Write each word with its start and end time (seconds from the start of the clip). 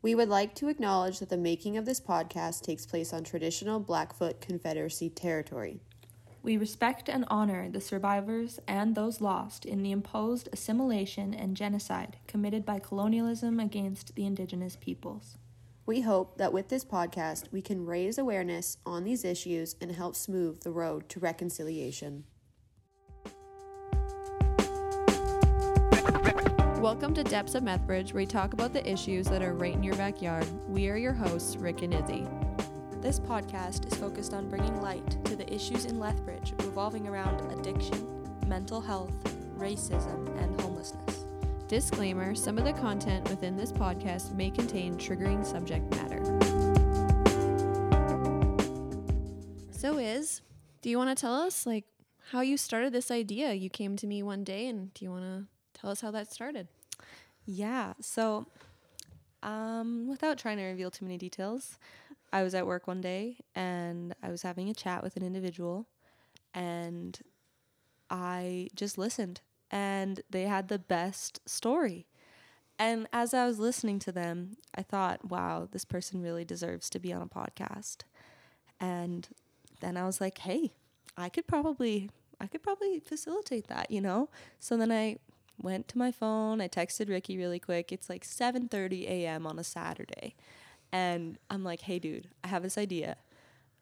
We 0.00 0.14
would 0.14 0.28
like 0.28 0.54
to 0.56 0.68
acknowledge 0.68 1.18
that 1.18 1.28
the 1.28 1.36
making 1.36 1.76
of 1.76 1.84
this 1.84 2.00
podcast 2.00 2.62
takes 2.62 2.86
place 2.86 3.12
on 3.12 3.24
traditional 3.24 3.80
Blackfoot 3.80 4.40
Confederacy 4.40 5.10
territory. 5.10 5.80
We 6.40 6.56
respect 6.56 7.08
and 7.08 7.24
honor 7.26 7.68
the 7.68 7.80
survivors 7.80 8.60
and 8.68 8.94
those 8.94 9.20
lost 9.20 9.66
in 9.66 9.82
the 9.82 9.90
imposed 9.90 10.48
assimilation 10.52 11.34
and 11.34 11.56
genocide 11.56 12.16
committed 12.28 12.64
by 12.64 12.78
colonialism 12.78 13.58
against 13.58 14.14
the 14.14 14.24
Indigenous 14.24 14.76
peoples. 14.76 15.36
We 15.84 16.02
hope 16.02 16.38
that 16.38 16.52
with 16.52 16.68
this 16.68 16.84
podcast, 16.84 17.50
we 17.50 17.60
can 17.60 17.84
raise 17.84 18.18
awareness 18.18 18.76
on 18.86 19.02
these 19.02 19.24
issues 19.24 19.74
and 19.80 19.90
help 19.90 20.14
smooth 20.14 20.60
the 20.60 20.70
road 20.70 21.08
to 21.08 21.18
reconciliation. 21.18 22.22
Welcome 26.78 27.12
to 27.14 27.24
Depths 27.24 27.56
of 27.56 27.64
Methbridge, 27.64 28.14
where 28.14 28.22
we 28.22 28.26
talk 28.26 28.52
about 28.52 28.72
the 28.72 28.88
issues 28.88 29.26
that 29.26 29.42
are 29.42 29.52
right 29.52 29.74
in 29.74 29.82
your 29.82 29.96
backyard. 29.96 30.46
We 30.68 30.88
are 30.88 30.96
your 30.96 31.12
hosts, 31.12 31.56
Rik 31.56 31.82
and 31.82 31.92
Izzy. 31.92 32.24
This 33.00 33.18
podcast 33.18 33.84
is 33.84 33.98
focused 33.98 34.32
on 34.32 34.48
bringing 34.48 34.80
light 34.80 35.04
to 35.24 35.34
the 35.34 35.52
issues 35.52 35.86
in 35.86 35.98
Lethbridge 35.98 36.54
revolving 36.60 37.08
around 37.08 37.40
addiction, 37.50 38.06
mental 38.46 38.80
health, 38.80 39.12
racism, 39.58 40.40
and 40.40 40.60
homelessness. 40.60 41.24
Disclaimer 41.66 42.36
some 42.36 42.58
of 42.58 42.64
the 42.64 42.72
content 42.74 43.28
within 43.28 43.56
this 43.56 43.72
podcast 43.72 44.32
may 44.36 44.48
contain 44.48 44.94
triggering 44.94 45.44
subject 45.44 45.90
matter. 45.96 46.22
So, 49.72 49.98
Iz, 49.98 50.42
do 50.80 50.90
you 50.90 50.96
want 50.96 51.10
to 51.10 51.20
tell 51.20 51.34
us 51.34 51.66
like 51.66 51.86
how 52.30 52.42
you 52.42 52.56
started 52.56 52.92
this 52.92 53.10
idea? 53.10 53.52
You 53.52 53.68
came 53.68 53.96
to 53.96 54.06
me 54.06 54.22
one 54.22 54.44
day, 54.44 54.68
and 54.68 54.94
do 54.94 55.04
you 55.04 55.10
want 55.10 55.24
to 55.24 55.57
tell 55.80 55.90
us 55.90 56.00
how 56.00 56.10
that 56.10 56.32
started? 56.32 56.68
Yeah. 57.46 57.94
So, 58.00 58.46
um, 59.42 60.08
without 60.08 60.38
trying 60.38 60.58
to 60.58 60.64
reveal 60.64 60.90
too 60.90 61.04
many 61.04 61.18
details, 61.18 61.78
I 62.32 62.42
was 62.42 62.54
at 62.54 62.66
work 62.66 62.86
one 62.86 63.00
day 63.00 63.38
and 63.54 64.14
I 64.22 64.30
was 64.30 64.42
having 64.42 64.68
a 64.68 64.74
chat 64.74 65.02
with 65.02 65.16
an 65.16 65.22
individual 65.22 65.86
and 66.54 67.18
I 68.10 68.68
just 68.74 68.98
listened 68.98 69.40
and 69.70 70.20
they 70.30 70.42
had 70.42 70.68
the 70.68 70.78
best 70.78 71.40
story. 71.48 72.06
And 72.78 73.08
as 73.12 73.34
I 73.34 73.46
was 73.46 73.58
listening 73.58 73.98
to 74.00 74.12
them, 74.12 74.56
I 74.74 74.82
thought, 74.82 75.28
wow, 75.28 75.68
this 75.70 75.84
person 75.84 76.22
really 76.22 76.44
deserves 76.44 76.88
to 76.90 76.98
be 76.98 77.12
on 77.12 77.22
a 77.22 77.26
podcast. 77.26 78.02
And 78.78 79.28
then 79.80 79.96
I 79.96 80.04
was 80.04 80.20
like, 80.20 80.38
hey, 80.38 80.72
I 81.16 81.28
could 81.28 81.46
probably 81.46 82.10
I 82.40 82.46
could 82.46 82.62
probably 82.62 83.00
facilitate 83.00 83.66
that, 83.66 83.90
you 83.90 84.00
know? 84.00 84.28
So 84.60 84.76
then 84.76 84.92
I 84.92 85.16
went 85.60 85.88
to 85.88 85.98
my 85.98 86.12
phone, 86.12 86.60
I 86.60 86.68
texted 86.68 87.08
Ricky 87.08 87.36
really 87.36 87.58
quick. 87.58 87.92
It's 87.92 88.08
like 88.08 88.24
7:30 88.24 89.04
a.m. 89.08 89.46
on 89.46 89.58
a 89.58 89.64
Saturday. 89.64 90.34
And 90.92 91.38
I'm 91.50 91.64
like, 91.64 91.82
hey, 91.82 91.98
dude, 91.98 92.28
I 92.42 92.48
have 92.48 92.62
this 92.62 92.78
idea. 92.78 93.16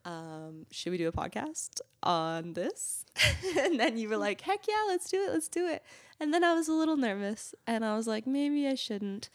Um, 0.05 0.67
should 0.71 0.91
we 0.91 0.99
do 0.99 1.09
a 1.09 1.13
podcast 1.13 1.81
on 2.03 2.53
this? 2.53 3.05
and 3.59 3.79
then 3.79 3.99
you 3.99 4.09
were 4.09 4.17
like, 4.17 4.41
heck 4.41 4.67
yeah, 4.69 4.85
let's 4.89 5.11
do 5.11 5.23
it, 5.23 5.33
let's 5.33 5.49
do 5.49 5.67
it. 5.67 5.83
And 6.21 6.33
then 6.33 6.45
I 6.45 6.55
was 6.55 6.69
a 6.69 6.73
little 6.73 6.97
nervous 6.97 7.55
and 7.67 7.85
I 7.85 7.97
was 7.97 8.07
like, 8.07 8.27
maybe 8.27 8.67
I 8.67 8.75
shouldn't. 8.75 9.31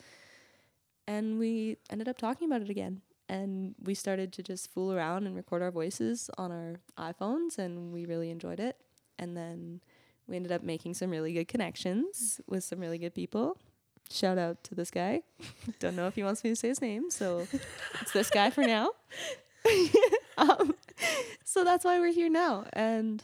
And 1.08 1.38
we 1.38 1.78
ended 1.90 2.08
up 2.08 2.18
talking 2.18 2.48
about 2.48 2.62
it 2.62 2.70
again. 2.70 3.02
And 3.28 3.76
we 3.82 3.94
started 3.94 4.34
to 4.34 4.44
just 4.44 4.72
fool 4.72 4.92
around 4.92 5.26
and 5.26 5.36
record 5.36 5.62
our 5.62 5.72
voices 5.72 6.30
on 6.38 6.52
our 6.52 6.82
iPhones, 6.98 7.58
and 7.58 7.94
we 7.94 8.06
really 8.06 8.30
enjoyed 8.30 8.60
it. 8.60 8.76
And 9.18 9.38
then 9.38 9.80
we 10.28 10.36
ended 10.36 10.52
up 10.52 10.64
making 10.64 10.94
some 10.94 11.10
really 11.10 11.34
good 11.34 11.48
connections 11.48 12.40
with 12.48 12.64
some 12.64 12.80
really 12.80 12.98
good 12.98 13.14
people 13.14 13.58
shout 14.12 14.38
out 14.38 14.64
to 14.66 14.76
this 14.76 14.92
guy. 14.92 15.22
Don't 15.80 15.96
know 15.96 16.08
if 16.08 16.16
he 16.16 16.24
wants 16.24 16.44
me 16.44 16.52
to 16.52 16.56
say 16.56 16.70
his 16.70 16.82
name, 16.82 17.10
so 17.10 17.48
it's 18.02 18.12
this 18.12 18.30
guy 18.30 18.50
for 18.50 18.64
now. 18.64 18.92
um, 20.38 20.76
so 21.44 21.64
that's 21.64 21.86
why 21.86 22.00
we're 22.00 22.14
here 22.14 22.30
now, 22.30 22.66
and 22.74 23.24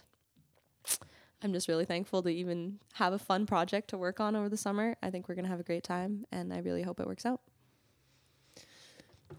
I'm 1.44 1.54
just 1.54 1.68
really 1.68 1.86
thankful 1.86 2.24
to 2.24 2.30
even 2.30 2.80
have 2.94 3.14
a 3.14 3.20
fun 3.20 3.46
project 3.46 3.90
to 3.90 3.98
work 3.98 4.20
on 4.20 4.36
over 4.36 4.50
the 4.50 4.58
summer. 4.58 4.96
I 5.02 5.10
think 5.10 5.28
we're 5.28 5.36
gonna 5.36 5.48
have 5.48 5.60
a 5.60 5.64
great 5.64 5.84
time, 5.84 6.26
and 6.32 6.54
I 6.54 6.60
really 6.60 6.84
hope 6.84 7.00
it 7.00 7.08
works 7.08 7.26
out. 7.26 7.42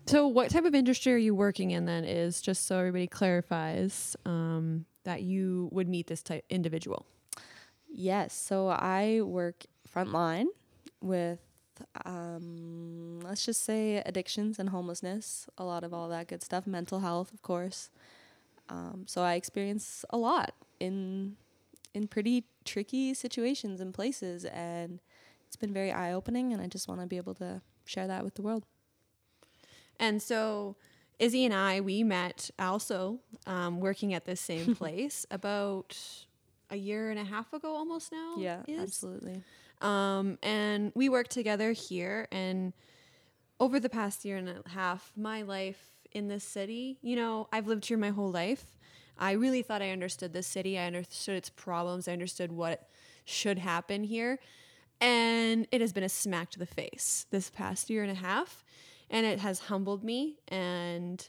So, 0.07 0.27
what 0.27 0.51
type 0.51 0.65
of 0.65 0.75
industry 0.75 1.15
are 1.15 1.19
you 1.19 1.35
working 1.35 1.71
in 1.71 1.87
then? 1.87 2.05
Is 2.05 2.41
just 2.41 2.67
so 2.67 2.79
everybody 2.79 3.07
clarifies 3.07 4.17
um, 4.27 4.85
that 5.05 5.23
you 5.23 5.69
would 5.73 5.89
meet 5.89 6.07
this 6.07 6.23
type 6.23 6.45
individual. 6.51 7.07
Yes, 7.89 8.35
so 8.35 8.69
I 8.69 9.21
work 9.23 9.65
frontline 9.93 10.47
with 11.01 11.41
um, 12.05 13.21
let's 13.23 13.45
just 13.45 13.65
say 13.65 14.03
addictions 14.05 14.59
and 14.59 14.71
homelessness, 14.71 15.49
a 15.59 15.65
lot 15.65 15.85
of 15.85 15.95
all 15.95 16.09
that 16.09 16.29
good 16.29 16.43
stuff, 16.43 16.67
mental 16.67 17.01
health, 17.01 17.33
of 17.33 17.43
course. 17.43 17.91
Um, 18.69 19.05
so 19.07 19.23
I 19.23 19.35
experience 19.35 20.05
a 20.11 20.19
lot 20.19 20.55
in 20.81 21.37
in 21.95 22.09
pretty 22.09 22.45
tricky 22.65 23.15
situations 23.15 23.81
and 23.81 23.95
places, 23.95 24.45
and 24.47 25.01
it's 25.47 25.57
been 25.57 25.73
very 25.73 25.93
eye 25.93 26.13
opening. 26.13 26.53
And 26.53 26.63
I 26.63 26.67
just 26.69 26.89
want 26.89 27.01
to 27.01 27.07
be 27.07 27.17
able 27.19 27.35
to 27.37 27.63
share 27.87 28.07
that 28.09 28.25
with 28.25 28.35
the 28.35 28.43
world. 28.43 28.65
And 29.99 30.23
so, 30.23 30.77
Izzy 31.19 31.45
and 31.45 31.55
I, 31.55 31.81
we 31.81 32.03
met 32.03 32.51
also 32.59 33.21
um, 33.47 33.81
working 33.81 34.15
at 34.15 34.25
this 34.25 34.41
same 34.41 34.75
place 34.77 35.27
about 35.31 35.97
a 36.71 36.77
year 36.77 37.11
and 37.11 37.19
a 37.19 37.25
half 37.25 37.53
ago, 37.53 37.75
almost 37.75 38.13
now. 38.13 38.35
Yeah, 38.39 38.63
is. 38.67 38.81
absolutely. 38.81 39.43
Um, 39.81 40.39
and 40.43 40.93
we 40.95 41.09
worked 41.09 41.31
together 41.31 41.73
here. 41.73 42.29
And 42.33 42.73
over 43.61 43.81
the 43.81 43.89
past 43.89 44.25
year 44.25 44.37
and 44.37 44.49
a 44.49 44.69
half, 44.69 45.13
my 45.17 45.43
life 45.43 45.83
in 46.13 46.29
this 46.29 46.45
city, 46.45 46.99
you 47.03 47.17
know, 47.17 47.49
I've 47.53 47.67
lived 47.67 47.87
here 47.87 47.99
my 47.99 48.11
whole 48.11 48.31
life. 48.31 48.79
I 49.19 49.33
really 49.33 49.63
thought 49.63 49.83
I 49.83 49.91
understood 49.91 50.33
this 50.33 50.47
city. 50.47 50.79
I 50.79 50.87
understood 50.87 51.37
its 51.37 51.51
problems. 51.51 52.07
I 52.09 52.13
understood 52.13 52.53
what 52.53 52.89
should 53.25 53.59
happen 53.59 54.05
here. 54.05 54.39
And 55.01 55.67
it 55.71 55.81
has 55.81 55.93
been 55.93 56.05
a 56.05 56.09
smack 56.09 56.51
to 56.51 56.59
the 56.59 56.67
face 56.67 57.27
this 57.31 57.51
past 57.51 57.91
year 57.91 58.03
and 58.03 58.11
a 58.11 58.21
half. 58.21 58.65
And 59.11 59.27
it 59.27 59.41
has 59.41 59.61
humbled 59.61 60.05
me. 60.05 60.37
And 60.49 61.27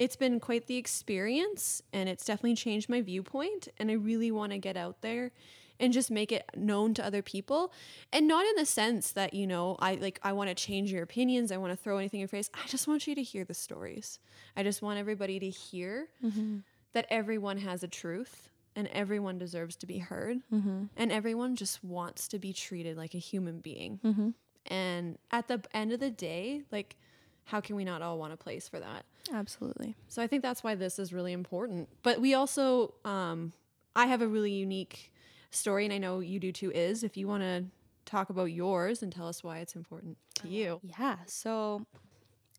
it's 0.00 0.16
been 0.16 0.40
quite 0.40 0.66
the 0.66 0.78
experience. 0.78 1.82
And 1.92 2.08
it's 2.08 2.24
definitely 2.24 2.56
changed 2.56 2.88
my 2.88 3.02
viewpoint. 3.02 3.68
And 3.78 3.90
I 3.90 3.94
really 3.94 4.32
want 4.32 4.50
to 4.50 4.58
get 4.58 4.76
out 4.76 5.02
there 5.02 5.30
and 5.78 5.92
just 5.92 6.10
make 6.10 6.32
it 6.32 6.44
known 6.56 6.94
to 6.94 7.04
other 7.04 7.22
people 7.22 7.72
and 8.12 8.26
not 8.26 8.44
in 8.46 8.54
the 8.56 8.66
sense 8.66 9.12
that 9.12 9.32
you 9.32 9.46
know 9.46 9.76
i 9.78 9.94
like 9.94 10.20
i 10.22 10.30
want 10.30 10.50
to 10.50 10.54
change 10.54 10.92
your 10.92 11.02
opinions 11.02 11.50
i 11.50 11.56
want 11.56 11.72
to 11.72 11.76
throw 11.76 11.96
anything 11.96 12.18
in 12.18 12.20
your 12.20 12.28
face 12.28 12.50
i 12.52 12.66
just 12.66 12.86
want 12.86 13.06
you 13.06 13.14
to 13.14 13.22
hear 13.22 13.44
the 13.44 13.54
stories 13.54 14.18
i 14.58 14.62
just 14.62 14.82
want 14.82 14.98
everybody 14.98 15.40
to 15.40 15.48
hear 15.48 16.08
mm-hmm. 16.22 16.58
that 16.92 17.06
everyone 17.08 17.56
has 17.56 17.82
a 17.82 17.88
truth 17.88 18.50
and 18.76 18.88
everyone 18.88 19.38
deserves 19.38 19.74
to 19.74 19.86
be 19.86 19.96
heard 19.96 20.36
mm-hmm. 20.52 20.84
and 20.98 21.10
everyone 21.10 21.56
just 21.56 21.82
wants 21.82 22.28
to 22.28 22.38
be 22.38 22.52
treated 22.52 22.98
like 22.98 23.14
a 23.14 23.18
human 23.18 23.58
being 23.60 23.98
mm-hmm. 24.04 24.28
and 24.66 25.16
at 25.30 25.48
the 25.48 25.62
end 25.72 25.92
of 25.92 25.98
the 25.98 26.10
day 26.10 26.60
like 26.70 26.96
how 27.44 27.60
can 27.60 27.76
we 27.76 27.84
not 27.84 28.02
all 28.02 28.18
want 28.18 28.32
a 28.32 28.36
place 28.36 28.68
for 28.68 28.78
that 28.78 29.04
absolutely 29.32 29.96
so 30.08 30.22
i 30.22 30.26
think 30.26 30.42
that's 30.42 30.62
why 30.62 30.74
this 30.74 30.98
is 30.98 31.12
really 31.12 31.32
important 31.32 31.88
but 32.02 32.20
we 32.20 32.34
also 32.34 32.94
um, 33.04 33.52
i 33.96 34.06
have 34.06 34.22
a 34.22 34.28
really 34.28 34.52
unique 34.52 35.10
story, 35.50 35.84
and 35.84 35.92
I 35.92 35.98
know 35.98 36.20
you 36.20 36.40
do 36.40 36.52
too, 36.52 36.70
Iz 36.72 37.02
if 37.02 37.16
you 37.16 37.26
want 37.26 37.42
to 37.42 37.64
talk 38.04 38.30
about 38.30 38.46
yours 38.46 39.02
and 39.02 39.12
tell 39.12 39.28
us 39.28 39.44
why 39.44 39.58
it's 39.58 39.76
important 39.76 40.16
to 40.36 40.48
you. 40.48 40.80
Yeah. 40.98 41.16
So, 41.26 41.86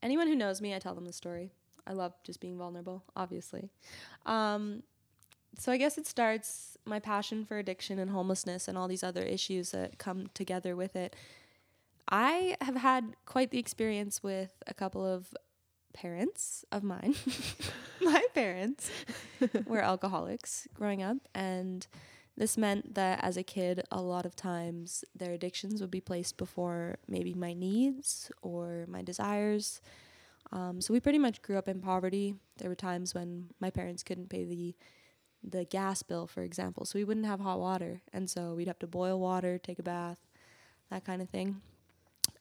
anyone 0.04 0.28
who 0.28 0.36
knows 0.36 0.62
me, 0.62 0.76
I 0.76 0.80
tell 0.80 0.96
them 0.96 1.06
the 1.06 1.14
story. 1.14 1.52
I 1.88 1.94
love 1.94 2.14
just 2.24 2.40
being 2.40 2.58
vulnerable, 2.58 3.04
obviously. 3.16 3.70
Um, 4.26 4.84
so, 5.58 5.72
I 5.72 5.78
guess 5.78 5.98
it 5.98 6.08
starts 6.08 6.78
my 6.86 7.00
passion 7.00 7.46
for 7.46 7.58
addiction 7.58 8.00
and 8.00 8.12
homelessness 8.12 8.68
and 8.68 8.78
all 8.78 8.88
these 8.88 9.04
other 9.04 9.24
issues 9.24 9.72
that 9.72 9.98
come 9.98 10.30
together 10.34 10.76
with 10.76 10.96
it. 10.96 11.16
I 12.10 12.56
have 12.62 12.76
had 12.76 13.16
quite 13.26 13.52
the 13.52 13.60
experience 13.60 14.22
with 14.22 14.52
a 14.68 14.74
couple 14.74 15.06
of 15.06 15.34
parents 15.94 16.66
of 16.72 16.84
mine. 16.84 17.16
my 18.02 18.24
parents 18.34 18.90
were 19.66 19.82
alcoholics 19.82 20.68
growing 20.74 21.04
up, 21.04 21.18
and 21.34 21.88
this 22.38 22.58
meant 22.58 22.96
that 22.96 23.24
as 23.24 23.38
a 23.38 23.44
kid, 23.44 23.84
a 23.92 24.02
lot 24.02 24.26
of 24.26 24.36
times 24.36 25.04
their 25.16 25.34
addictions 25.34 25.82
would 25.82 25.92
be 25.92 26.02
placed 26.02 26.38
before 26.38 26.98
maybe 27.08 27.34
my 27.34 27.54
needs 27.54 28.32
or 28.42 28.86
my 28.88 29.02
desires. 29.02 29.82
Um, 30.52 30.82
so 30.82 30.94
we 30.94 31.00
pretty 31.00 31.20
much 31.20 31.42
grew 31.42 31.58
up 31.58 31.68
in 31.68 31.82
poverty. 31.82 32.36
There 32.58 32.70
were 32.70 32.76
times 32.76 33.14
when 33.14 33.50
my 33.60 33.70
parents 33.70 34.04
couldn't 34.04 34.30
pay 34.30 34.44
the 34.44 34.76
the 35.44 35.66
gas 35.66 36.04
bill, 36.04 36.28
for 36.28 36.44
example, 36.44 36.86
so 36.86 37.00
we 37.00 37.04
wouldn't 37.04 37.26
have 37.26 37.40
hot 37.40 37.60
water, 37.60 38.02
and 38.14 38.30
so 38.30 38.54
we'd 38.54 38.68
have 38.68 38.78
to 38.78 38.86
boil 38.86 39.20
water, 39.20 39.58
take 39.58 39.80
a 39.80 39.84
bath, 39.84 40.20
that 40.92 41.04
kind 41.04 41.20
of 41.20 41.30
thing. 41.30 41.62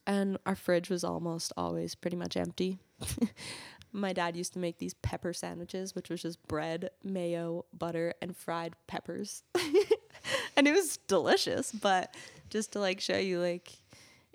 And 0.06 0.38
our 0.46 0.56
fridge 0.56 0.90
was 0.90 1.04
almost 1.04 1.52
always 1.56 1.94
pretty 1.94 2.16
much 2.16 2.36
empty. 2.36 2.78
my 3.92 4.12
dad 4.12 4.36
used 4.36 4.52
to 4.54 4.58
make 4.58 4.78
these 4.78 4.94
pepper 4.94 5.32
sandwiches, 5.32 5.94
which 5.94 6.10
was 6.10 6.22
just 6.22 6.46
bread, 6.48 6.90
mayo, 7.02 7.64
butter, 7.76 8.14
and 8.22 8.36
fried 8.36 8.74
peppers. 8.86 9.42
and 10.56 10.66
it 10.66 10.72
was 10.74 10.98
delicious, 11.08 11.72
but 11.72 12.14
just 12.50 12.72
to 12.72 12.80
like 12.80 13.00
show 13.00 13.16
you 13.16 13.40
like 13.40 13.72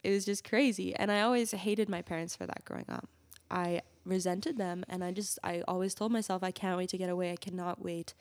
It 0.03 0.11
was 0.11 0.25
just 0.25 0.47
crazy. 0.47 0.95
And 0.95 1.11
I 1.11 1.21
always 1.21 1.51
hated 1.51 1.89
my 1.89 2.01
parents 2.01 2.35
for 2.35 2.45
that 2.45 2.63
growing 2.65 2.85
up. 2.89 3.07
I 3.49 3.81
resented 4.05 4.57
them 4.57 4.83
and 4.87 5.03
I 5.03 5.11
just 5.11 5.39
I 5.43 5.63
always 5.67 5.95
told 5.95 6.11
myself 6.11 6.43
I 6.43 6.51
can't 6.51 6.77
wait 6.77 6.89
to 6.89 6.97
get 6.97 7.09
away. 7.09 7.31
I 7.31 7.35
cannot 7.37 7.83
wait. 7.83 8.13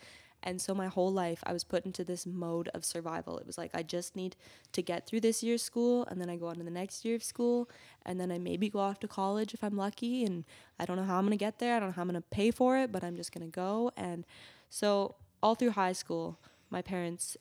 And 0.45 0.61
so 0.61 0.75
my 0.75 0.87
whole 0.87 1.13
life 1.13 1.43
I 1.45 1.53
was 1.53 1.65
put 1.65 1.85
into 1.85 2.05
this 2.05 2.27
mode 2.27 2.69
of 2.75 2.85
survival. 2.85 3.39
It 3.39 3.47
was 3.47 3.59
like 3.59 3.71
I 3.75 3.83
just 3.83 4.15
need 4.15 4.37
to 4.73 4.83
get 4.83 5.07
through 5.07 5.21
this 5.21 5.43
year's 5.43 5.63
school 5.63 6.05
and 6.05 6.21
then 6.21 6.31
I 6.31 6.37
go 6.37 6.47
on 6.47 6.57
to 6.57 6.63
the 6.63 6.71
next 6.71 7.05
year 7.05 7.17
of 7.17 7.25
school 7.25 7.69
and 8.05 8.21
then 8.21 8.31
I 8.31 8.39
maybe 8.39 8.69
go 8.69 8.79
off 8.79 9.01
to 9.01 9.09
college 9.09 9.55
if 9.55 9.65
I'm 9.65 9.77
lucky 9.77 10.25
and 10.25 10.45
I 10.79 10.85
don't 10.85 10.97
know 10.97 11.05
how 11.05 11.17
I'm 11.19 11.25
going 11.25 11.37
to 11.37 11.43
get 11.43 11.59
there. 11.59 11.75
I 11.75 11.81
don't 11.81 11.89
know 11.89 11.95
how 11.95 12.03
I'm 12.03 12.09
going 12.09 12.21
to 12.21 12.29
pay 12.29 12.51
for 12.51 12.79
it, 12.79 12.93
but 12.93 13.03
I'm 13.03 13.17
just 13.17 13.33
going 13.33 13.47
to 13.47 13.51
go 13.51 13.91
and 13.97 14.25
so 14.69 15.17
all 15.43 15.55
through 15.55 15.71
high 15.71 15.93
school 15.93 16.39
my 16.71 16.83
parents 16.83 17.37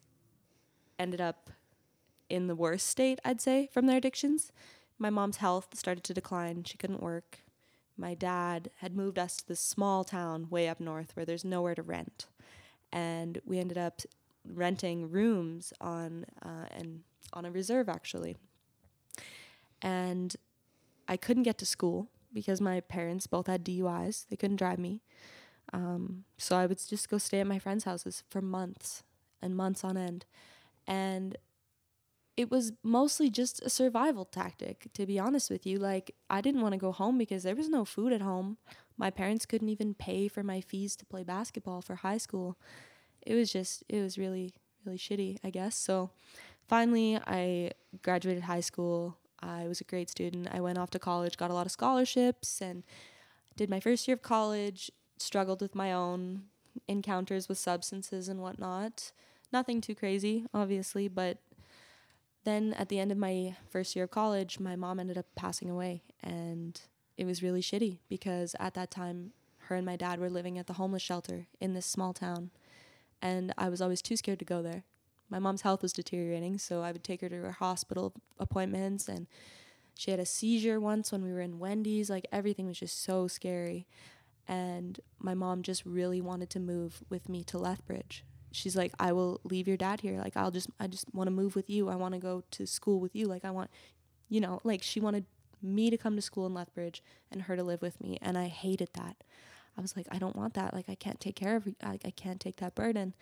ended 0.97 1.19
up 1.19 1.49
in 2.29 2.47
the 2.47 2.55
worst 2.55 2.87
state, 2.87 3.19
I'd 3.25 3.41
say, 3.41 3.67
from 3.71 3.85
their 3.85 3.97
addictions. 3.97 4.51
My 4.97 5.09
mom's 5.09 5.37
health 5.37 5.69
started 5.73 6.03
to 6.05 6.13
decline. 6.13 6.63
She 6.63 6.77
couldn't 6.77 7.01
work. 7.01 7.39
My 7.97 8.13
dad 8.13 8.71
had 8.77 8.95
moved 8.95 9.19
us 9.19 9.37
to 9.37 9.47
this 9.47 9.59
small 9.59 10.03
town 10.03 10.47
way 10.49 10.67
up 10.67 10.79
north 10.79 11.15
where 11.15 11.25
there's 11.25 11.45
nowhere 11.45 11.75
to 11.75 11.83
rent. 11.83 12.27
And 12.93 13.41
we 13.45 13.59
ended 13.59 13.77
up 13.77 14.01
renting 14.47 15.09
rooms 15.09 15.73
on 15.81 16.25
uh, 16.41 16.67
and 16.71 17.01
on 17.33 17.43
a 17.43 17.51
reserve 17.51 17.89
actually. 17.89 18.37
And 19.81 20.35
I 21.07 21.17
couldn't 21.17 21.43
get 21.43 21.57
to 21.57 21.65
school 21.65 22.07
because 22.31 22.61
my 22.61 22.79
parents 22.79 23.27
both 23.27 23.47
had 23.47 23.65
DUIs. 23.65 24.27
They 24.29 24.37
couldn't 24.37 24.57
drive 24.57 24.79
me. 24.79 25.01
Um, 25.73 26.23
so 26.37 26.55
I 26.55 26.65
would 26.65 26.79
just 26.87 27.09
go 27.09 27.17
stay 27.17 27.39
at 27.39 27.47
my 27.47 27.59
friends' 27.59 27.83
houses 27.83 28.23
for 28.29 28.41
months 28.41 29.03
and 29.41 29.55
months 29.55 29.83
on 29.83 29.97
end. 29.97 30.25
And 30.87 31.37
it 32.35 32.49
was 32.49 32.73
mostly 32.81 33.29
just 33.29 33.61
a 33.61 33.69
survival 33.69 34.25
tactic, 34.25 34.87
to 34.93 35.05
be 35.05 35.19
honest 35.19 35.49
with 35.49 35.65
you. 35.65 35.77
Like, 35.77 36.15
I 36.29 36.41
didn't 36.41 36.61
want 36.61 36.73
to 36.73 36.79
go 36.79 36.91
home 36.91 37.17
because 37.17 37.43
there 37.43 37.55
was 37.55 37.69
no 37.69 37.85
food 37.85 38.11
at 38.11 38.21
home. 38.21 38.57
My 38.97 39.09
parents 39.09 39.45
couldn't 39.45 39.69
even 39.69 39.93
pay 39.93 40.27
for 40.27 40.43
my 40.43 40.61
fees 40.61 40.95
to 40.97 41.05
play 41.05 41.23
basketball 41.23 41.81
for 41.81 41.95
high 41.95 42.17
school. 42.17 42.57
It 43.21 43.35
was 43.35 43.51
just, 43.51 43.83
it 43.87 44.01
was 44.01 44.17
really, 44.17 44.53
really 44.85 44.97
shitty, 44.97 45.37
I 45.43 45.51
guess. 45.51 45.75
So 45.75 46.09
finally, 46.67 47.19
I 47.27 47.71
graduated 48.01 48.43
high 48.43 48.61
school. 48.61 49.17
I 49.39 49.67
was 49.67 49.81
a 49.81 49.85
great 49.85 50.09
student. 50.09 50.49
I 50.51 50.61
went 50.61 50.77
off 50.77 50.89
to 50.91 50.99
college, 50.99 51.37
got 51.37 51.51
a 51.51 51.53
lot 51.53 51.65
of 51.65 51.71
scholarships, 51.71 52.61
and 52.61 52.83
did 53.55 53.69
my 53.69 53.79
first 53.79 54.07
year 54.07 54.15
of 54.15 54.21
college. 54.21 54.91
Struggled 55.19 55.61
with 55.61 55.75
my 55.75 55.93
own 55.93 56.43
encounters 56.87 57.47
with 57.47 57.57
substances 57.57 58.27
and 58.27 58.41
whatnot. 58.41 59.11
Nothing 59.51 59.81
too 59.81 59.93
crazy, 59.93 60.45
obviously, 60.53 61.07
but 61.07 61.37
then 62.43 62.73
at 62.73 62.89
the 62.89 62.99
end 62.99 63.11
of 63.11 63.17
my 63.17 63.55
first 63.69 63.95
year 63.95 64.05
of 64.05 64.11
college, 64.11 64.59
my 64.59 64.75
mom 64.75 64.99
ended 64.99 65.17
up 65.17 65.25
passing 65.35 65.69
away. 65.69 66.03
And 66.21 66.79
it 67.17 67.25
was 67.25 67.43
really 67.43 67.61
shitty 67.61 67.99
because 68.09 68.55
at 68.59 68.73
that 68.73 68.91
time, 68.91 69.31
her 69.67 69.75
and 69.75 69.85
my 69.85 69.95
dad 69.95 70.19
were 70.19 70.29
living 70.29 70.57
at 70.57 70.67
the 70.67 70.73
homeless 70.73 71.01
shelter 71.01 71.47
in 71.59 71.73
this 71.73 71.85
small 71.85 72.13
town. 72.13 72.51
And 73.21 73.53
I 73.57 73.69
was 73.69 73.81
always 73.81 74.01
too 74.01 74.17
scared 74.17 74.39
to 74.39 74.45
go 74.45 74.61
there. 74.61 74.83
My 75.29 75.39
mom's 75.39 75.61
health 75.61 75.81
was 75.81 75.93
deteriorating, 75.93 76.57
so 76.57 76.81
I 76.81 76.91
would 76.91 77.03
take 77.03 77.21
her 77.21 77.29
to 77.29 77.35
her 77.35 77.51
hospital 77.53 78.13
appointments. 78.37 79.07
And 79.07 79.27
she 79.95 80.11
had 80.11 80.19
a 80.19 80.25
seizure 80.25 80.79
once 80.79 81.11
when 81.11 81.23
we 81.23 81.31
were 81.31 81.39
in 81.39 81.59
Wendy's. 81.59 82.09
Like 82.09 82.27
everything 82.31 82.67
was 82.67 82.79
just 82.79 83.01
so 83.01 83.27
scary. 83.27 83.87
And 84.47 84.99
my 85.19 85.33
mom 85.33 85.61
just 85.61 85.85
really 85.85 86.19
wanted 86.19 86.49
to 86.51 86.59
move 86.59 87.03
with 87.09 87.29
me 87.29 87.45
to 87.45 87.57
Lethbridge 87.57 88.25
she's 88.53 88.75
like 88.75 88.93
i 88.99 89.11
will 89.11 89.41
leave 89.43 89.67
your 89.67 89.77
dad 89.77 89.99
here. 89.99 90.19
Like 90.19 90.37
i'll 90.37 90.51
just 90.51 90.69
i 90.79 90.87
just 90.87 91.13
want 91.13 91.27
to 91.27 91.31
move 91.31 91.55
with 91.55 91.69
you. 91.69 91.89
I 91.89 91.95
want 91.95 92.13
to 92.13 92.19
go 92.19 92.43
to 92.51 92.65
school 92.65 92.99
with 92.99 93.15
you. 93.15 93.25
Like 93.25 93.43
i 93.43 93.51
want 93.51 93.69
you 94.29 94.39
know 94.39 94.61
like 94.63 94.81
she 94.81 94.99
wanted 94.99 95.25
me 95.61 95.89
to 95.89 95.97
come 95.97 96.15
to 96.15 96.21
school 96.21 96.45
in 96.45 96.53
lethbridge 96.53 97.01
and 97.31 97.43
her 97.43 97.55
to 97.55 97.63
live 97.63 97.81
with 97.81 97.99
me 97.99 98.17
and 98.21 98.37
i 98.37 98.45
hated 98.45 98.89
that. 98.93 99.17
I 99.77 99.81
was 99.81 99.97
like 99.97 100.07
i 100.11 100.17
don't 100.17 100.35
want 100.35 100.53
that. 100.53 100.73
Like 100.73 100.87
i 100.87 100.95
can't 100.95 101.19
take 101.19 101.35
care 101.35 101.55
of 101.55 101.67
I, 101.83 101.99
I 102.05 102.11
can't 102.11 102.39
take 102.39 102.57
that 102.57 102.75
burden. 102.75 103.13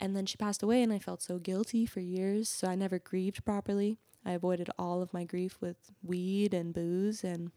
And 0.00 0.16
then 0.16 0.26
she 0.26 0.36
passed 0.36 0.62
away 0.62 0.82
and 0.82 0.92
i 0.92 0.98
felt 0.98 1.22
so 1.22 1.38
guilty 1.38 1.84
for 1.84 2.00
years. 2.00 2.48
So 2.48 2.68
i 2.68 2.74
never 2.74 2.98
grieved 2.98 3.44
properly. 3.44 3.98
I 4.24 4.32
avoided 4.32 4.70
all 4.78 5.02
of 5.02 5.12
my 5.12 5.24
grief 5.24 5.58
with 5.60 5.90
weed 6.02 6.54
and 6.54 6.72
booze 6.72 7.24
and 7.24 7.50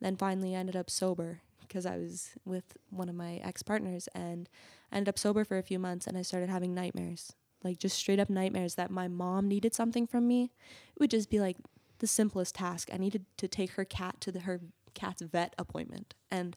then 0.00 0.16
finally 0.16 0.56
i 0.56 0.58
ended 0.58 0.76
up 0.76 0.88
sober 0.88 1.42
because 1.70 1.86
i 1.86 1.96
was 1.96 2.30
with 2.44 2.76
one 2.90 3.08
of 3.08 3.14
my 3.14 3.36
ex-partners 3.44 4.08
and 4.12 4.48
I 4.92 4.96
ended 4.96 5.08
up 5.08 5.18
sober 5.18 5.44
for 5.44 5.58
a 5.58 5.62
few 5.62 5.78
months 5.78 6.06
and 6.06 6.16
I 6.16 6.22
started 6.22 6.48
having 6.48 6.74
nightmares. 6.74 7.32
Like 7.62 7.78
just 7.78 7.96
straight 7.96 8.18
up 8.18 8.30
nightmares 8.30 8.74
that 8.74 8.90
my 8.90 9.06
mom 9.06 9.46
needed 9.46 9.74
something 9.74 10.06
from 10.06 10.26
me. 10.26 10.52
It 10.94 11.00
would 11.00 11.10
just 11.10 11.30
be 11.30 11.40
like 11.40 11.56
the 11.98 12.06
simplest 12.06 12.54
task. 12.56 12.88
I 12.92 12.96
needed 12.96 13.26
to 13.36 13.46
take 13.46 13.72
her 13.72 13.84
cat 13.84 14.20
to 14.22 14.32
the, 14.32 14.40
her 14.40 14.60
cat's 14.94 15.22
vet 15.22 15.54
appointment 15.58 16.14
and 16.30 16.56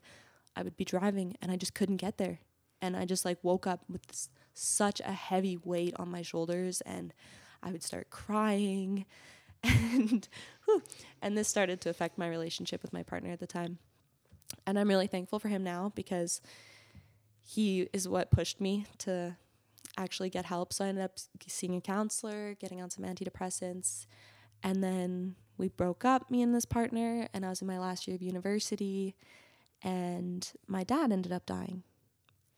I 0.56 0.63
would 0.63 0.77
be 0.77 0.86
driving 0.86 1.36
and 1.42 1.51
I 1.51 1.57
just 1.57 1.74
couldn't 1.74 1.98
get 1.98 2.18
there. 2.18 2.39
And 2.81 2.98
I 2.98 3.06
just 3.06 3.25
like 3.25 3.38
woke 3.44 3.68
up 3.68 3.81
with 3.89 4.06
this, 4.07 4.30
such 4.54 5.00
a 5.01 5.12
heavy 5.12 5.57
weight 5.57 5.94
on 5.98 6.09
my 6.09 6.21
shoulders 6.21 6.81
and 6.81 7.13
I 7.62 7.71
would 7.71 7.83
start 7.83 8.09
crying 8.09 9.06
and 9.63 10.27
and 11.21 11.38
this 11.38 11.48
started 11.48 11.80
to 11.81 11.89
affect 11.89 12.18
my 12.18 12.27
relationship 12.27 12.81
with 12.81 12.94
my 12.94 13.04
partner 13.04 13.31
at 13.31 13.39
the 13.39 13.48
time. 13.48 13.77
And 14.66 14.80
I'm 14.80 14.88
really 14.88 15.08
thankful 15.08 15.40
for 15.40 15.50
him 15.50 15.64
now 15.64 15.92
because 15.96 16.42
he 17.42 17.90
is 17.94 18.08
what 18.08 18.32
pushed 18.32 18.62
me 18.62 18.86
to 19.00 19.36
actually 19.98 20.30
get 20.30 20.46
help. 20.46 20.74
So 20.74 20.86
I 20.86 20.88
ended 20.88 21.04
up 21.04 21.20
seeing 21.48 21.76
a 21.76 21.82
counselor, 21.82 22.56
getting 22.56 22.82
on 22.82 22.90
some 22.90 23.06
antidepressants, 23.06 24.08
and 24.64 24.84
then 24.84 25.36
we 25.58 25.68
broke 25.68 26.04
up, 26.06 26.32
me 26.32 26.42
and 26.42 26.56
this 26.56 26.66
partner, 26.66 27.28
and 27.34 27.46
I 27.46 27.50
was 27.50 27.62
in 27.62 27.68
my 27.68 27.78
last 27.80 28.08
year 28.08 28.16
of 28.16 28.22
university, 28.22 29.16
and 29.84 30.50
my 30.68 30.84
dad 30.84 31.12
ended 31.12 31.32
up 31.32 31.46
dying. 31.46 31.84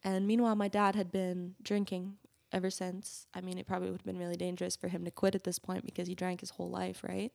And 0.03 0.27
meanwhile, 0.27 0.55
my 0.55 0.67
dad 0.67 0.95
had 0.95 1.11
been 1.11 1.55
drinking 1.61 2.17
ever 2.53 2.69
since. 2.69 3.27
I 3.33 3.41
mean, 3.41 3.57
it 3.57 3.67
probably 3.67 3.89
would 3.89 4.01
have 4.01 4.05
been 4.05 4.19
really 4.19 4.37
dangerous 4.37 4.75
for 4.75 4.87
him 4.87 5.03
to 5.03 5.11
quit 5.11 5.35
at 5.35 5.43
this 5.43 5.59
point 5.59 5.85
because 5.85 6.07
he 6.07 6.15
drank 6.15 6.41
his 6.41 6.51
whole 6.51 6.69
life, 6.69 7.03
right? 7.03 7.33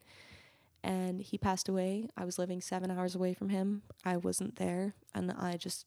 And 0.83 1.21
he 1.21 1.37
passed 1.37 1.69
away. 1.69 2.09
I 2.17 2.25
was 2.25 2.39
living 2.39 2.61
seven 2.61 2.91
hours 2.91 3.15
away 3.15 3.35
from 3.35 3.51
him. 3.51 3.83
I 4.05 4.17
wasn't 4.17 4.57
there, 4.57 4.95
and 5.15 5.31
I 5.33 5.57
just 5.57 5.87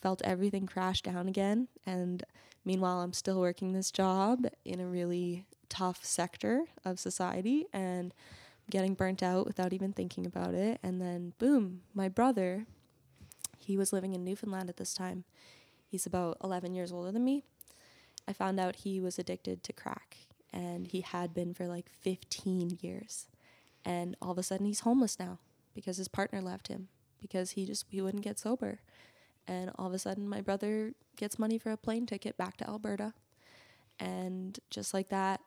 felt 0.00 0.22
everything 0.22 0.66
crash 0.66 1.02
down 1.02 1.28
again. 1.28 1.68
And 1.84 2.22
meanwhile, 2.64 3.00
I'm 3.00 3.12
still 3.12 3.40
working 3.40 3.72
this 3.72 3.90
job 3.90 4.46
in 4.64 4.80
a 4.80 4.86
really 4.86 5.46
tough 5.68 6.04
sector 6.04 6.64
of 6.84 6.98
society 6.98 7.66
and 7.72 8.14
getting 8.70 8.94
burnt 8.94 9.22
out 9.22 9.46
without 9.46 9.72
even 9.72 9.92
thinking 9.92 10.26
about 10.26 10.54
it. 10.54 10.78
And 10.82 11.00
then, 11.00 11.32
boom, 11.38 11.82
my 11.94 12.08
brother, 12.08 12.66
he 13.58 13.76
was 13.76 13.92
living 13.92 14.14
in 14.14 14.24
Newfoundland 14.24 14.68
at 14.68 14.76
this 14.76 14.94
time. 14.94 15.24
He's 15.86 16.06
about 16.06 16.38
11 16.42 16.74
years 16.74 16.92
older 16.92 17.10
than 17.10 17.24
me. 17.24 17.42
I 18.28 18.32
found 18.32 18.60
out 18.60 18.76
he 18.76 19.00
was 19.00 19.18
addicted 19.18 19.64
to 19.64 19.72
crack 19.72 20.18
and 20.52 20.86
he 20.86 21.00
had 21.00 21.34
been 21.34 21.54
for 21.54 21.66
like 21.66 21.90
15 22.00 22.78
years. 22.80 23.26
And 23.90 24.16
all 24.22 24.30
of 24.30 24.38
a 24.38 24.42
sudden, 24.42 24.66
he's 24.66 24.80
homeless 24.80 25.18
now 25.18 25.38
because 25.74 25.96
his 25.96 26.08
partner 26.08 26.40
left 26.40 26.68
him 26.68 26.88
because 27.20 27.52
he 27.52 27.66
just 27.66 27.86
he 27.88 28.00
wouldn't 28.00 28.24
get 28.24 28.38
sober 28.38 28.80
and 29.50 29.70
all 29.76 29.88
of 29.88 29.92
a 29.92 29.98
sudden 29.98 30.28
my 30.28 30.40
brother 30.40 30.92
gets 31.16 31.38
money 31.38 31.58
for 31.58 31.70
a 31.72 31.76
plane 31.76 32.06
ticket 32.06 32.36
back 32.36 32.56
to 32.58 32.68
Alberta. 32.68 33.12
And 33.98 34.58
just 34.70 34.94
like 34.94 35.08
that, 35.08 35.40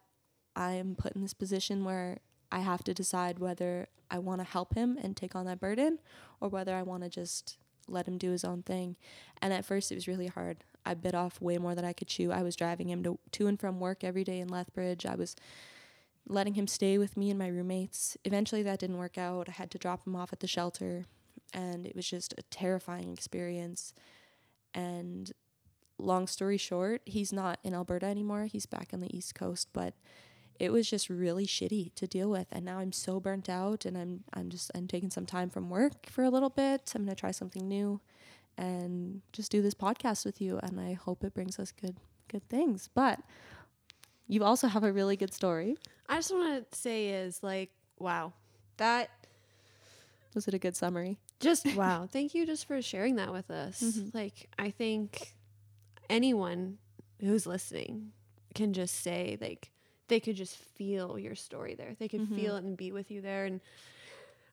I 0.55 0.73
am 0.73 0.95
put 0.95 1.13
in 1.13 1.21
this 1.21 1.33
position 1.33 1.85
where 1.85 2.19
I 2.51 2.59
have 2.59 2.83
to 2.83 2.93
decide 2.93 3.39
whether 3.39 3.87
I 4.11 4.19
want 4.19 4.41
to 4.41 4.45
help 4.45 4.75
him 4.75 4.99
and 5.01 5.15
take 5.15 5.35
on 5.35 5.45
that 5.45 5.59
burden 5.59 5.99
or 6.41 6.49
whether 6.49 6.75
I 6.75 6.83
want 6.83 7.03
to 7.03 7.09
just 7.09 7.57
let 7.87 8.07
him 8.07 8.17
do 8.17 8.31
his 8.31 8.43
own 8.43 8.61
thing. 8.61 8.97
And 9.41 9.53
at 9.53 9.65
first 9.65 9.91
it 9.91 9.95
was 9.95 10.07
really 10.07 10.27
hard. 10.27 10.57
I 10.85 10.93
bit 10.95 11.15
off 11.15 11.41
way 11.41 11.57
more 11.57 11.73
than 11.73 11.85
I 11.85 11.93
could 11.93 12.09
chew. 12.09 12.31
I 12.31 12.43
was 12.43 12.57
driving 12.57 12.89
him 12.89 13.03
to 13.03 13.17
to 13.31 13.47
and 13.47 13.57
from 13.57 13.79
work 13.79 14.03
every 14.03 14.25
day 14.25 14.39
in 14.39 14.49
Lethbridge. 14.49 15.05
I 15.05 15.15
was 15.15 15.35
letting 16.27 16.53
him 16.53 16.67
stay 16.67 16.97
with 16.97 17.17
me 17.17 17.29
and 17.29 17.39
my 17.39 17.47
roommates. 17.47 18.17
Eventually 18.23 18.63
that 18.63 18.79
didn't 18.79 18.97
work 18.97 19.17
out. 19.17 19.49
I 19.49 19.53
had 19.53 19.71
to 19.71 19.77
drop 19.77 20.05
him 20.07 20.15
off 20.15 20.33
at 20.33 20.39
the 20.39 20.47
shelter 20.47 21.05
and 21.53 21.85
it 21.85 21.95
was 21.95 22.07
just 22.07 22.33
a 22.37 22.43
terrifying 22.43 23.11
experience. 23.11 23.93
And 24.73 25.31
long 25.97 26.27
story 26.27 26.57
short, 26.57 27.01
he's 27.05 27.33
not 27.33 27.59
in 27.63 27.73
Alberta 27.73 28.05
anymore. 28.05 28.45
He's 28.45 28.65
back 28.65 28.89
on 28.93 29.01
the 29.01 29.15
East 29.15 29.35
Coast, 29.35 29.69
but 29.73 29.93
it 30.59 30.71
was 30.71 30.89
just 30.89 31.09
really 31.09 31.45
shitty 31.45 31.93
to 31.95 32.07
deal 32.07 32.29
with 32.29 32.47
and 32.51 32.63
now 32.63 32.77
I'm 32.77 32.91
so 32.91 33.19
burnt 33.19 33.49
out 33.49 33.85
and 33.85 33.97
I'm 33.97 34.23
I'm 34.33 34.49
just 34.49 34.71
I'm 34.75 34.87
taking 34.87 35.09
some 35.09 35.25
time 35.25 35.49
from 35.49 35.69
work 35.69 36.07
for 36.07 36.23
a 36.23 36.29
little 36.29 36.49
bit. 36.49 36.93
I'm 36.95 37.03
going 37.05 37.15
to 37.15 37.19
try 37.19 37.31
something 37.31 37.67
new 37.67 37.99
and 38.57 39.21
just 39.33 39.51
do 39.51 39.61
this 39.61 39.73
podcast 39.73 40.25
with 40.25 40.39
you 40.39 40.59
and 40.61 40.79
I 40.79 40.93
hope 40.93 41.23
it 41.23 41.33
brings 41.33 41.59
us 41.59 41.71
good 41.71 41.97
good 42.27 42.47
things. 42.49 42.89
But 42.93 43.19
you 44.27 44.43
also 44.43 44.67
have 44.67 44.83
a 44.83 44.91
really 44.91 45.17
good 45.17 45.33
story. 45.33 45.75
I 46.09 46.15
just 46.17 46.31
want 46.33 46.71
to 46.71 46.77
say 46.77 47.09
is 47.09 47.41
like 47.43 47.71
wow. 47.99 48.33
That 48.77 49.09
was 50.35 50.47
it 50.47 50.53
a 50.53 50.59
good 50.59 50.75
summary? 50.75 51.17
Just 51.39 51.65
wow. 51.75 52.07
Thank 52.11 52.33
you 52.35 52.45
just 52.45 52.65
for 52.67 52.81
sharing 52.81 53.15
that 53.17 53.31
with 53.31 53.49
us. 53.51 53.81
Mm-hmm. 53.81 54.17
Like 54.17 54.49
I 54.57 54.69
think 54.71 55.33
anyone 56.09 56.77
who's 57.21 57.45
listening 57.45 58.11
can 58.55 58.73
just 58.73 59.01
say 59.01 59.37
like 59.39 59.71
they 60.09 60.19
could 60.19 60.35
just 60.35 60.57
feel 60.57 61.17
your 61.17 61.35
story 61.35 61.75
there. 61.75 61.95
They 61.97 62.07
could 62.07 62.21
Mm-hmm. 62.21 62.35
feel 62.35 62.55
it 62.57 62.63
and 62.63 62.75
be 62.77 62.91
with 62.91 63.09
you 63.11 63.21
there. 63.21 63.45
And 63.45 63.61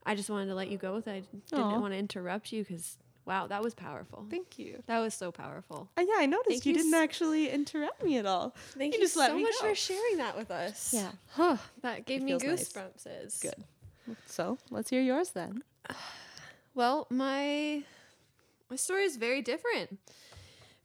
I 0.07 0.15
just 0.15 0.31
wanted 0.31 0.47
to 0.47 0.55
let 0.55 0.69
you 0.69 0.79
go 0.79 0.95
with 0.95 1.09
it. 1.09 1.25
I 1.53 1.57
didn't 1.57 1.63
Aw. 1.65 1.79
want 1.81 1.93
to 1.93 1.99
interrupt 1.99 2.53
you 2.53 2.65
because 2.65 2.97
wow, 3.27 3.47
that 3.47 3.63
was 3.63 3.75
powerful. 3.75 4.27
Thank 4.31 4.59
you. 4.59 4.83
That 4.87 4.99
was 5.01 5.15
so 5.15 5.31
powerful. 5.33 5.89
Uh, 5.97 6.03
yeah, 6.03 6.15
I 6.19 6.27
noticed 6.27 6.65
you, 6.67 6.73
you 6.73 6.79
didn't 6.79 6.95
s- 6.95 7.01
actually 7.01 7.49
interrupt 7.51 8.03
me 8.05 8.19
at 8.19 8.27
all. 8.27 8.55
Thank 8.77 8.95
You 8.95 8.99
you, 9.01 9.05
just 9.05 9.17
let 9.17 9.31
so 9.31 9.39
much 9.39 9.55
go. 9.61 9.69
for 9.69 9.75
sharing 9.75 10.17
that 10.19 10.37
with 10.37 10.51
us. 10.51 10.93
Yeah. 10.95 11.11
Huh, 11.33 11.57
that 11.83 12.07
gave 12.07 12.21
It 12.21 12.25
me 12.25 12.31
feels 12.39 12.45
nice. 12.45 12.73
goosebumps. 12.73 13.41
Good. 13.43 13.65
So 14.27 14.59
let's 14.71 14.91
hear 14.91 15.03
yours 15.03 15.31
then. 15.31 15.63
Well, 16.75 17.07
my 17.11 17.83
my 18.71 18.77
story 18.77 19.03
is 19.05 19.17
very 19.17 19.43
different 19.43 19.99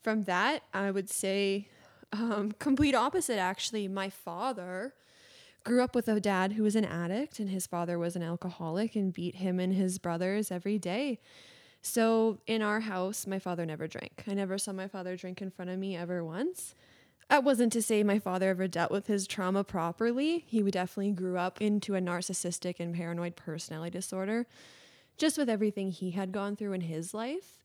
from 0.01 0.23
that. 0.23 0.63
I 0.73 0.89
would 0.89 1.09
say 1.11 1.67
um, 2.11 2.51
complete 2.57 2.95
opposite. 2.95 3.37
Actually, 3.37 3.87
my 3.87 4.09
father 4.09 4.95
grew 5.63 5.83
up 5.83 5.93
with 5.95 6.07
a 6.07 6.19
dad 6.19 6.53
who 6.53 6.63
was 6.63 6.75
an 6.75 6.85
addict, 6.85 7.39
and 7.39 7.49
his 7.49 7.67
father 7.67 7.99
was 7.99 8.15
an 8.15 8.23
alcoholic 8.23 8.95
and 8.95 9.13
beat 9.13 9.35
him 9.35 9.59
and 9.59 9.73
his 9.73 9.99
brothers 9.99 10.51
every 10.51 10.79
day. 10.79 11.19
So 11.85 12.39
in 12.47 12.63
our 12.63 12.79
house, 12.79 13.27
my 13.27 13.37
father 13.37 13.63
never 13.63 13.87
drank. 13.87 14.23
I 14.27 14.33
never 14.33 14.57
saw 14.57 14.73
my 14.73 14.87
father 14.87 15.15
drink 15.15 15.39
in 15.39 15.51
front 15.51 15.69
of 15.69 15.77
me 15.77 15.95
ever 15.95 16.25
once. 16.25 16.73
That 17.29 17.43
wasn't 17.43 17.71
to 17.73 17.81
say 17.81 18.01
my 18.01 18.17
father 18.17 18.49
ever 18.49 18.67
dealt 18.67 18.89
with 18.89 19.05
his 19.05 19.27
trauma 19.27 19.63
properly. 19.63 20.45
He 20.47 20.63
definitely 20.63 21.11
grew 21.11 21.37
up 21.37 21.61
into 21.61 21.93
a 21.93 22.01
narcissistic 22.01 22.79
and 22.79 22.95
paranoid 22.95 23.35
personality 23.35 23.91
disorder, 23.91 24.47
just 25.17 25.37
with 25.37 25.47
everything 25.47 25.91
he 25.91 26.09
had 26.09 26.31
gone 26.31 26.55
through 26.55 26.73
in 26.73 26.81
his 26.81 27.13
life. 27.13 27.59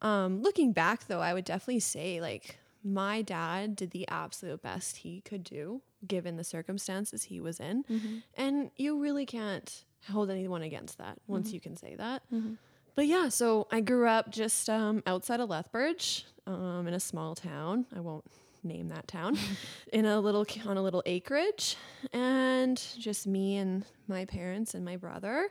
Um, 0.00 0.40
looking 0.40 0.72
back, 0.72 1.08
though, 1.08 1.20
I 1.20 1.34
would 1.34 1.44
definitely 1.44 1.80
say 1.80 2.20
like 2.20 2.58
my 2.84 3.20
dad 3.20 3.74
did 3.74 3.90
the 3.90 4.06
absolute 4.06 4.62
best 4.62 4.98
he 4.98 5.22
could 5.22 5.42
do 5.42 5.82
given 6.06 6.36
the 6.36 6.44
circumstances 6.44 7.24
he 7.24 7.40
was 7.40 7.58
in, 7.58 7.82
mm-hmm. 7.82 8.18
and 8.36 8.70
you 8.76 9.02
really 9.02 9.26
can't 9.26 9.84
hold 10.08 10.30
anyone 10.30 10.62
against 10.62 10.98
that 10.98 11.18
once 11.26 11.48
mm-hmm. 11.48 11.54
you 11.54 11.60
can 11.60 11.76
say 11.76 11.96
that. 11.96 12.22
Mm-hmm. 12.32 12.54
But 12.94 13.06
yeah, 13.06 13.28
so 13.28 13.66
I 13.70 13.80
grew 13.80 14.06
up 14.06 14.30
just 14.30 14.70
um, 14.70 15.02
outside 15.06 15.40
of 15.40 15.48
Lethbridge, 15.48 16.26
um, 16.46 16.86
in 16.86 16.94
a 16.94 17.00
small 17.00 17.34
town. 17.34 17.86
I 17.94 18.00
won't 18.00 18.24
name 18.62 18.88
that 18.88 19.08
town, 19.08 19.36
in 19.92 20.06
a 20.06 20.20
little 20.20 20.46
on 20.66 20.76
a 20.76 20.82
little 20.82 21.02
acreage, 21.06 21.76
and 22.12 22.80
just 22.98 23.26
me 23.26 23.56
and 23.56 23.84
my 24.08 24.24
parents 24.24 24.74
and 24.74 24.84
my 24.84 24.96
brother. 24.96 25.48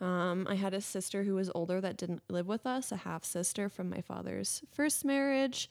Um, 0.00 0.46
I 0.48 0.54
had 0.54 0.74
a 0.74 0.80
sister 0.80 1.22
who 1.22 1.34
was 1.34 1.50
older 1.54 1.80
that 1.80 1.96
didn't 1.96 2.22
live 2.28 2.46
with 2.46 2.66
us, 2.66 2.92
a 2.92 2.96
half 2.96 3.24
sister 3.24 3.68
from 3.68 3.88
my 3.88 4.00
father's 4.00 4.62
first 4.72 5.04
marriage. 5.04 5.70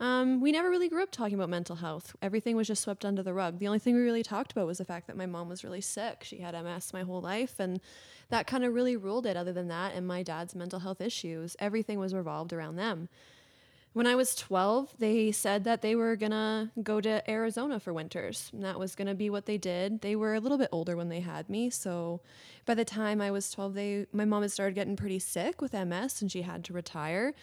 Um, 0.00 0.40
we 0.40 0.52
never 0.52 0.70
really 0.70 0.88
grew 0.88 1.02
up 1.02 1.10
talking 1.10 1.34
about 1.34 1.48
mental 1.48 1.76
health. 1.76 2.14
Everything 2.22 2.54
was 2.54 2.68
just 2.68 2.82
swept 2.82 3.04
under 3.04 3.22
the 3.22 3.34
rug. 3.34 3.58
The 3.58 3.66
only 3.66 3.80
thing 3.80 3.96
we 3.96 4.02
really 4.02 4.22
talked 4.22 4.52
about 4.52 4.66
was 4.66 4.78
the 4.78 4.84
fact 4.84 5.08
that 5.08 5.16
my 5.16 5.26
mom 5.26 5.48
was 5.48 5.64
really 5.64 5.80
sick. 5.80 6.22
She 6.22 6.38
had 6.38 6.54
MS 6.54 6.92
my 6.92 7.02
whole 7.02 7.20
life, 7.20 7.58
and 7.58 7.80
that 8.28 8.46
kind 8.46 8.64
of 8.64 8.74
really 8.74 8.96
ruled 8.96 9.26
it. 9.26 9.36
Other 9.36 9.52
than 9.52 9.68
that, 9.68 9.94
and 9.94 10.06
my 10.06 10.22
dad's 10.22 10.54
mental 10.54 10.78
health 10.78 11.00
issues, 11.00 11.56
everything 11.58 11.98
was 11.98 12.14
revolved 12.14 12.52
around 12.52 12.76
them. 12.76 13.08
When 13.92 14.06
I 14.06 14.14
was 14.14 14.36
12, 14.36 14.94
they 15.00 15.32
said 15.32 15.64
that 15.64 15.82
they 15.82 15.96
were 15.96 16.14
gonna 16.14 16.70
go 16.80 17.00
to 17.00 17.28
Arizona 17.28 17.80
for 17.80 17.92
winters. 17.92 18.50
And 18.52 18.62
that 18.62 18.78
was 18.78 18.94
gonna 18.94 19.14
be 19.16 19.30
what 19.30 19.46
they 19.46 19.58
did. 19.58 20.02
They 20.02 20.14
were 20.14 20.34
a 20.34 20.40
little 20.40 20.58
bit 20.58 20.68
older 20.70 20.96
when 20.96 21.08
they 21.08 21.20
had 21.20 21.48
me, 21.48 21.70
so 21.70 22.20
by 22.66 22.74
the 22.74 22.84
time 22.84 23.20
I 23.20 23.32
was 23.32 23.50
12, 23.50 23.74
they 23.74 24.06
my 24.12 24.24
mom 24.24 24.42
had 24.42 24.52
started 24.52 24.76
getting 24.76 24.94
pretty 24.94 25.18
sick 25.18 25.60
with 25.60 25.74
MS, 25.74 26.22
and 26.22 26.30
she 26.30 26.42
had 26.42 26.62
to 26.66 26.72
retire. 26.72 27.34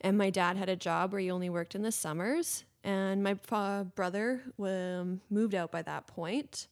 And 0.00 0.16
my 0.16 0.30
dad 0.30 0.56
had 0.56 0.68
a 0.68 0.76
job 0.76 1.12
where 1.12 1.20
he 1.20 1.30
only 1.30 1.50
worked 1.50 1.74
in 1.74 1.82
the 1.82 1.92
summers. 1.92 2.64
And 2.84 3.22
my 3.22 3.34
brother 3.34 4.40
um, 4.58 5.20
moved 5.30 5.54
out 5.54 5.72
by 5.72 5.82
that 5.82 6.06
point, 6.06 6.68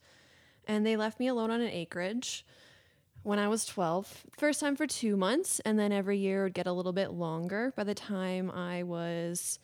and 0.65 0.85
they 0.85 0.95
left 0.95 1.19
me 1.19 1.27
alone 1.27 1.51
on 1.51 1.61
an 1.61 1.69
acreage 1.69 2.45
when 3.23 3.39
I 3.39 3.49
was 3.49 3.65
12. 3.65 4.25
First 4.37 4.61
time 4.61 4.75
for 4.75 4.87
two 4.87 5.17
months, 5.17 5.59
and 5.59 5.77
then 5.77 5.91
every 5.91 6.17
year 6.17 6.45
would 6.45 6.53
get 6.53 6.65
a 6.65 6.71
little 6.71 6.93
bit 6.93 7.11
longer. 7.11 7.73
By 7.75 7.83
the 7.83 7.93
time 7.93 8.49
I 8.49 8.83
was 8.83 9.59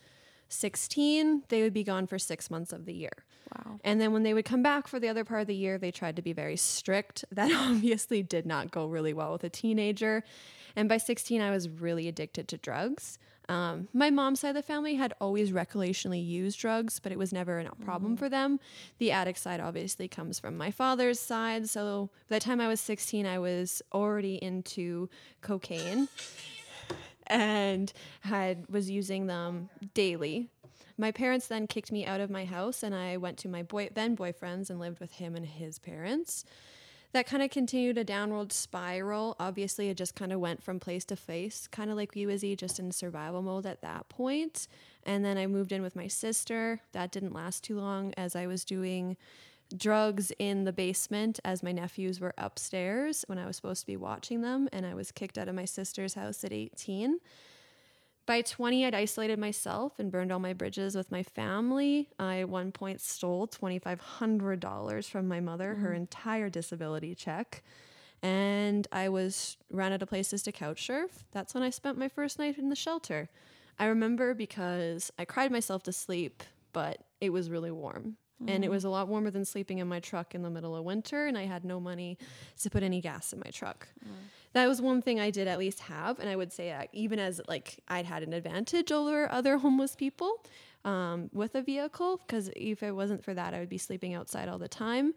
16, 0.49 1.43
they 1.47 1.61
would 1.61 1.73
be 1.73 1.83
gone 1.83 2.07
for 2.07 2.19
six 2.19 2.51
months 2.51 2.73
of 2.73 2.85
the 2.85 2.93
year. 2.93 3.23
Wow. 3.55 3.79
And 3.83 4.01
then 4.01 4.11
when 4.13 4.23
they 4.23 4.33
would 4.33 4.45
come 4.45 4.63
back 4.63 4.87
for 4.87 4.99
the 4.99 5.07
other 5.07 5.23
part 5.23 5.41
of 5.41 5.47
the 5.47 5.55
year, 5.55 5.77
they 5.77 5.91
tried 5.91 6.17
to 6.17 6.21
be 6.21 6.33
very 6.33 6.57
strict. 6.57 7.25
That 7.31 7.51
obviously 7.51 8.21
did 8.21 8.45
not 8.45 8.69
go 8.69 8.85
really 8.85 9.13
well 9.13 9.31
with 9.31 9.43
a 9.43 9.49
teenager. 9.49 10.23
And 10.75 10.89
by 10.89 10.97
16, 10.97 11.41
I 11.41 11.51
was 11.51 11.69
really 11.69 12.07
addicted 12.07 12.47
to 12.49 12.57
drugs. 12.57 13.17
Um, 13.49 13.89
my 13.93 14.09
mom's 14.09 14.39
side 14.39 14.49
of 14.49 14.55
the 14.55 14.61
family 14.61 14.95
had 14.95 15.13
always 15.19 15.51
recreationally 15.51 16.25
used 16.25 16.59
drugs, 16.59 16.99
but 16.99 17.11
it 17.11 17.17
was 17.17 17.33
never 17.33 17.59
a 17.59 17.75
problem 17.83 18.15
for 18.15 18.29
them. 18.29 18.59
The 18.99 19.11
addict 19.11 19.39
side 19.39 19.59
obviously 19.59 20.07
comes 20.07 20.39
from 20.39 20.57
my 20.57 20.71
father's 20.71 21.19
side. 21.19 21.69
So 21.69 22.09
by 22.29 22.37
the 22.37 22.39
time 22.39 22.61
I 22.61 22.67
was 22.67 22.79
16, 22.79 23.25
I 23.25 23.39
was 23.39 23.81
already 23.91 24.35
into 24.35 25.09
cocaine 25.41 26.07
and 27.27 27.91
had 28.21 28.69
was 28.69 28.89
using 28.89 29.27
them 29.27 29.69
daily. 29.93 30.49
My 30.97 31.11
parents 31.11 31.47
then 31.47 31.67
kicked 31.67 31.91
me 31.91 32.05
out 32.05 32.21
of 32.21 32.29
my 32.29 32.45
house 32.45 32.83
and 32.83 32.93
I 32.93 33.17
went 33.17 33.37
to 33.39 33.47
my 33.49 33.63
boy 33.63 33.89
then 33.93 34.15
boyfriend's 34.15 34.69
and 34.69 34.79
lived 34.79 34.99
with 34.99 35.13
him 35.13 35.35
and 35.35 35.45
his 35.45 35.79
parents. 35.79 36.45
That 37.13 37.27
kind 37.27 37.43
of 37.43 37.51
continued 37.51 37.99
a 37.99 38.03
downward 38.03 38.51
spiral. 38.51 39.35
Obviously, 39.39 39.89
it 39.89 39.97
just 39.97 40.15
kind 40.15 40.33
of 40.33 40.39
went 40.39 40.63
from 40.63 40.79
place 40.79 41.05
to 41.05 41.15
place, 41.15 41.67
kind 41.67 41.91
of 41.91 41.95
like 41.95 42.15
you, 42.15 42.27
Izzy, 42.27 42.55
just 42.55 42.79
in 42.79 42.91
survival 42.91 43.43
mode 43.43 43.67
at 43.67 43.81
that 43.81 44.09
point. 44.09 44.67
And 45.03 45.23
then 45.23 45.37
I 45.37 45.45
moved 45.45 45.71
in 45.71 45.83
with 45.83 45.95
my 45.95 46.07
sister. 46.07 46.81
That 46.91 47.11
didn't 47.11 47.33
last 47.33 47.63
too 47.63 47.79
long 47.79 48.15
as 48.17 48.35
I 48.35 48.47
was 48.47 48.65
doing 48.65 49.15
drugs 49.77 50.31
in 50.39 50.63
the 50.63 50.73
basement 50.73 51.39
as 51.45 51.61
my 51.61 51.71
nephews 51.71 52.19
were 52.19 52.33
upstairs 52.35 53.23
when 53.27 53.37
I 53.37 53.45
was 53.45 53.55
supposed 53.57 53.81
to 53.81 53.87
be 53.87 53.97
watching 53.97 54.41
them. 54.41 54.67
And 54.73 54.83
I 54.83 54.95
was 54.95 55.11
kicked 55.11 55.37
out 55.37 55.47
of 55.47 55.53
my 55.53 55.65
sister's 55.65 56.15
house 56.15 56.43
at 56.43 56.51
18. 56.51 57.19
By 58.25 58.41
20, 58.41 58.85
I'd 58.85 58.95
isolated 58.95 59.37
myself 59.37 59.99
and 59.99 60.09
burned 60.09 60.31
all 60.31 60.39
my 60.39 60.53
bridges 60.53 60.95
with 60.95 61.11
my 61.11 61.23
family. 61.23 62.09
I 62.17 62.39
at 62.39 62.49
one 62.49 62.71
point 62.71 63.01
stole 63.01 63.47
$2,500 63.47 65.09
from 65.09 65.27
my 65.27 65.41
mother, 65.41 65.75
her 65.75 65.91
mm. 65.91 65.97
entire 65.97 66.49
disability 66.49 67.15
check. 67.15 67.63
And 68.21 68.87
I 68.93 69.09
was 69.09 69.57
ran 69.69 69.91
out 69.91 70.01
of 70.01 70.07
places 70.07 70.41
to 70.43 70.53
couch 70.53 70.85
surf. 70.85 71.25
That's 71.33 71.53
when 71.53 71.63
I 71.63 71.69
spent 71.69 71.97
my 71.97 72.07
first 72.07 72.39
night 72.39 72.57
in 72.57 72.69
the 72.69 72.75
shelter. 72.77 73.29
I 73.77 73.87
remember 73.87 74.33
because 74.33 75.11
I 75.19 75.25
cried 75.25 75.51
myself 75.51 75.83
to 75.83 75.91
sleep, 75.91 76.43
but 76.71 76.99
it 77.19 77.31
was 77.31 77.49
really 77.49 77.71
warm. 77.71 78.15
And 78.47 78.63
it 78.65 78.69
was 78.69 78.83
a 78.83 78.89
lot 78.89 79.07
warmer 79.07 79.29
than 79.31 79.45
sleeping 79.45 79.77
in 79.79 79.87
my 79.87 79.99
truck 79.99 80.35
in 80.35 80.41
the 80.41 80.49
middle 80.49 80.75
of 80.75 80.83
winter, 80.83 81.27
and 81.27 81.37
I 81.37 81.45
had 81.45 81.63
no 81.63 81.79
money 81.79 82.17
to 82.61 82.69
put 82.69 82.83
any 82.83 83.01
gas 83.01 83.33
in 83.33 83.39
my 83.39 83.51
truck. 83.51 83.87
That 84.53 84.67
was 84.67 84.81
one 84.81 85.01
thing 85.01 85.19
I 85.19 85.31
did 85.31 85.47
at 85.47 85.57
least 85.57 85.79
have, 85.81 86.19
and 86.19 86.29
I 86.29 86.35
would 86.35 86.53
say 86.53 86.71
uh, 86.71 86.83
even 86.93 87.19
as 87.19 87.41
like 87.47 87.79
I'd 87.87 88.05
had 88.05 88.21
an 88.23 88.33
advantage 88.33 88.91
over 88.91 89.31
other 89.31 89.57
homeless 89.65 89.95
people 89.95 90.43
um, 90.85 91.29
with 91.33 91.55
a 91.55 91.61
vehicle, 91.61 92.17
because 92.17 92.51
if 92.55 92.83
it 92.83 92.91
wasn't 92.95 93.23
for 93.23 93.33
that, 93.33 93.53
I 93.53 93.59
would 93.59 93.69
be 93.69 93.77
sleeping 93.77 94.13
outside 94.13 94.47
all 94.49 94.59
the 94.59 94.67
time. 94.67 95.13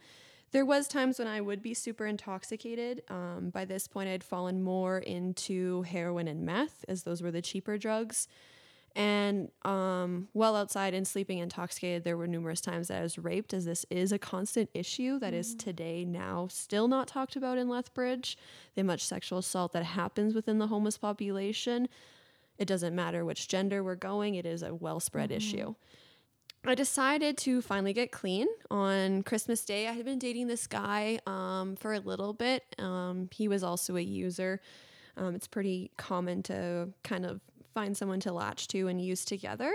There 0.53 0.65
was 0.65 0.89
times 0.89 1.19
when 1.19 1.29
I 1.29 1.41
would 1.41 1.61
be 1.61 1.75
super 1.75 2.07
intoxicated. 2.07 3.03
Um, 3.11 3.51
by 3.51 3.65
this 3.65 3.89
point, 3.89 4.09
I'd 4.09 4.25
fallen 4.25 4.63
more 4.63 4.99
into 4.99 5.83
heroin 5.83 6.29
and 6.29 6.47
meth, 6.47 6.85
as 6.89 7.03
those 7.03 7.21
were 7.21 7.33
the 7.33 7.43
cheaper 7.43 7.77
drugs. 7.77 8.29
And 8.97 9.51
um, 9.63 10.29
while 10.33 10.57
outside 10.57 10.95
and 10.95 11.07
sleeping 11.07 11.37
intoxicated, 11.37 12.03
there 12.03 12.17
were 12.17 12.27
numerous 12.27 12.63
times 12.63 12.89
that 12.89 13.01
I 13.01 13.03
was 13.03 13.19
raped, 13.19 13.53
as 13.53 13.67
this 13.67 13.85
is 13.91 14.11
a 14.11 14.19
constant 14.19 14.71
issue 14.73 15.19
that 15.19 15.35
is 15.35 15.55
today 15.55 16.07
now 16.07 16.49
still 16.51 16.89
not 16.89 17.07
talked 17.07 17.37
about 17.37 17.59
in 17.59 17.69
Lethbridge. 17.69 18.39
The 18.75 18.83
much 18.83 19.05
sexual 19.05 19.41
assault 19.41 19.75
that 19.75 19.85
happens 19.85 20.35
within 20.35 20.59
the 20.59 20.69
homeless 20.69 20.97
population. 20.97 21.91
It 22.57 22.65
doesn't 22.65 22.95
matter 22.95 23.23
which 23.23 23.49
gender 23.49 23.85
we're 23.85 23.97
going, 23.97 24.35
it 24.35 24.47
is 24.47 24.63
a 24.63 24.75
well 24.75 24.99
spread 24.99 25.31
issue. 25.31 25.75
I 26.65 26.75
decided 26.75 27.37
to 27.39 27.61
finally 27.61 27.93
get 27.93 28.11
clean 28.11 28.49
on 28.71 29.23
Christmas 29.25 29.63
Day. 29.65 29.89
I 29.89 29.93
had 29.93 30.07
been 30.07 30.19
dating 30.19 30.47
this 30.47 30.67
guy 30.67 31.21
um, 31.27 31.77
for 31.77 31.93
a 31.93 32.01
little 32.01 32.33
bit. 32.33 32.65
Um, 32.79 33.29
he 33.31 33.47
was 33.47 33.63
also 33.63 33.97
a 33.97 34.01
user. 34.01 34.63
Um, 35.19 35.35
it's 35.35 35.47
pretty 35.47 35.91
common 35.97 36.43
to 36.45 36.89
kind 37.05 37.27
of 37.27 37.41
find 37.77 37.95
someone 37.95 38.21
to 38.21 38.33
latch 38.33 38.69
to 38.69 38.89
and 38.89 39.03
use 39.03 39.23
together. 39.23 39.71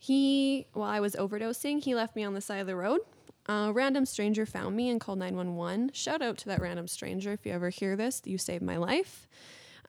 He, 0.00 0.66
while 0.72 0.90
I 0.90 0.98
was 0.98 1.14
overdosing, 1.14 1.80
he 1.80 1.94
left 1.94 2.16
me 2.16 2.24
on 2.24 2.34
the 2.34 2.40
side 2.40 2.58
of 2.58 2.66
the 2.66 2.74
road. 2.74 3.02
A 3.46 3.70
random 3.72 4.04
stranger 4.04 4.44
found 4.46 4.74
me 4.74 4.90
and 4.90 5.00
called 5.00 5.20
911. 5.20 5.92
Shout 5.94 6.22
out 6.22 6.38
to 6.38 6.46
that 6.46 6.60
random 6.60 6.88
stranger 6.88 7.32
if 7.32 7.46
you 7.46 7.52
ever 7.52 7.70
hear 7.70 7.94
this. 7.94 8.20
You 8.24 8.36
saved 8.36 8.64
my 8.64 8.78
life. 8.78 9.28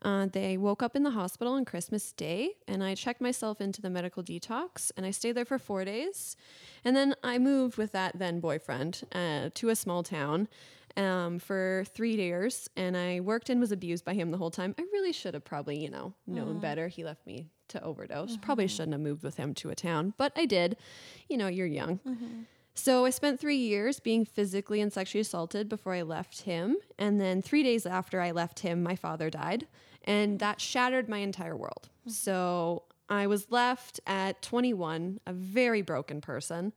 Uh, 0.02 0.26
they 0.30 0.56
woke 0.56 0.84
up 0.84 0.94
in 0.94 1.02
the 1.02 1.10
hospital 1.10 1.54
on 1.54 1.64
Christmas 1.64 2.12
Day, 2.12 2.50
and 2.68 2.82
I 2.82 2.94
checked 2.94 3.20
myself 3.20 3.60
into 3.60 3.82
the 3.82 3.90
medical 3.90 4.22
detox, 4.22 4.92
and 4.96 5.04
I 5.04 5.10
stayed 5.10 5.32
there 5.32 5.44
for 5.44 5.58
four 5.58 5.84
days. 5.84 6.36
And 6.84 6.94
then 6.94 7.16
I 7.24 7.38
moved 7.38 7.76
with 7.76 7.90
that 7.90 8.18
then 8.18 8.38
boyfriend 8.38 9.02
uh, 9.12 9.50
to 9.52 9.68
a 9.68 9.76
small 9.76 10.04
town 10.04 10.46
um, 10.96 11.38
for 11.38 11.84
three 11.94 12.14
years, 12.14 12.68
and 12.76 12.96
I 12.96 13.20
worked 13.20 13.50
and 13.50 13.60
was 13.60 13.72
abused 13.72 14.04
by 14.04 14.14
him 14.14 14.30
the 14.30 14.38
whole 14.38 14.50
time. 14.50 14.74
I 14.78 14.82
really 14.92 15.12
should 15.12 15.34
have 15.34 15.44
probably, 15.44 15.78
you 15.78 15.90
know, 15.90 16.14
known 16.26 16.58
better. 16.58 16.88
He 16.88 17.04
left 17.04 17.26
me 17.26 17.48
to 17.68 17.82
overdose. 17.82 18.32
Uh-huh. 18.32 18.40
Probably 18.42 18.68
shouldn't 18.68 18.92
have 18.92 19.00
moved 19.00 19.22
with 19.22 19.36
him 19.36 19.54
to 19.54 19.70
a 19.70 19.74
town, 19.74 20.14
but 20.16 20.32
I 20.36 20.46
did. 20.46 20.76
You 21.28 21.36
know, 21.36 21.48
you're 21.48 21.66
young. 21.66 21.98
Mm-hmm. 22.06 22.42
So 22.74 23.04
I 23.04 23.10
spent 23.10 23.38
three 23.38 23.56
years 23.56 24.00
being 24.00 24.24
physically 24.24 24.80
and 24.80 24.92
sexually 24.92 25.20
assaulted 25.20 25.68
before 25.68 25.92
I 25.94 26.02
left 26.02 26.42
him. 26.42 26.76
And 26.98 27.20
then 27.20 27.42
three 27.42 27.62
days 27.62 27.84
after 27.84 28.20
I 28.20 28.30
left 28.30 28.60
him, 28.60 28.82
my 28.82 28.96
father 28.96 29.28
died. 29.28 29.66
And 30.04 30.38
that 30.38 30.60
shattered 30.60 31.08
my 31.08 31.18
entire 31.18 31.56
world. 31.56 31.88
Mm-hmm. 32.00 32.10
So 32.10 32.84
I 33.08 33.26
was 33.26 33.50
left 33.50 34.00
at 34.06 34.40
21, 34.42 35.20
a 35.26 35.32
very 35.32 35.82
broken 35.82 36.20
person. 36.20 36.72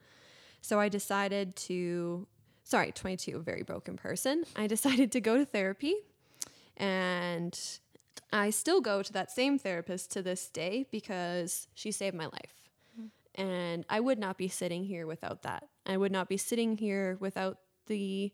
So 0.62 0.80
I 0.80 0.90
decided 0.90 1.56
to, 1.58 2.28
sorry, 2.66 2.92
22, 2.92 3.38
a 3.38 3.40
very 3.40 3.64
broken 3.64 3.96
person. 3.96 4.44
I 4.56 4.68
decided 4.68 5.14
to 5.14 5.22
go 5.22 5.38
to 5.38 5.46
therapy. 5.46 5.96
And 6.76 7.58
I 8.34 8.50
still 8.50 8.82
go 8.82 9.02
to 9.02 9.14
that 9.14 9.32
same 9.32 9.58
therapist 9.58 10.12
to 10.12 10.22
this 10.22 10.50
day 10.50 10.86
because 10.92 11.70
she 11.74 11.92
saved 11.92 12.18
my 12.18 12.26
life. 12.26 12.52
And 13.36 13.86
I 13.90 14.00
would 14.00 14.18
not 14.18 14.38
be 14.38 14.48
sitting 14.48 14.86
here 14.86 15.06
without 15.08 15.44
that. 15.44 15.68
I 15.86 15.98
would 15.98 16.12
not 16.12 16.30
be 16.30 16.38
sitting 16.38 16.78
here 16.78 17.18
without 17.20 17.60
the 17.88 18.32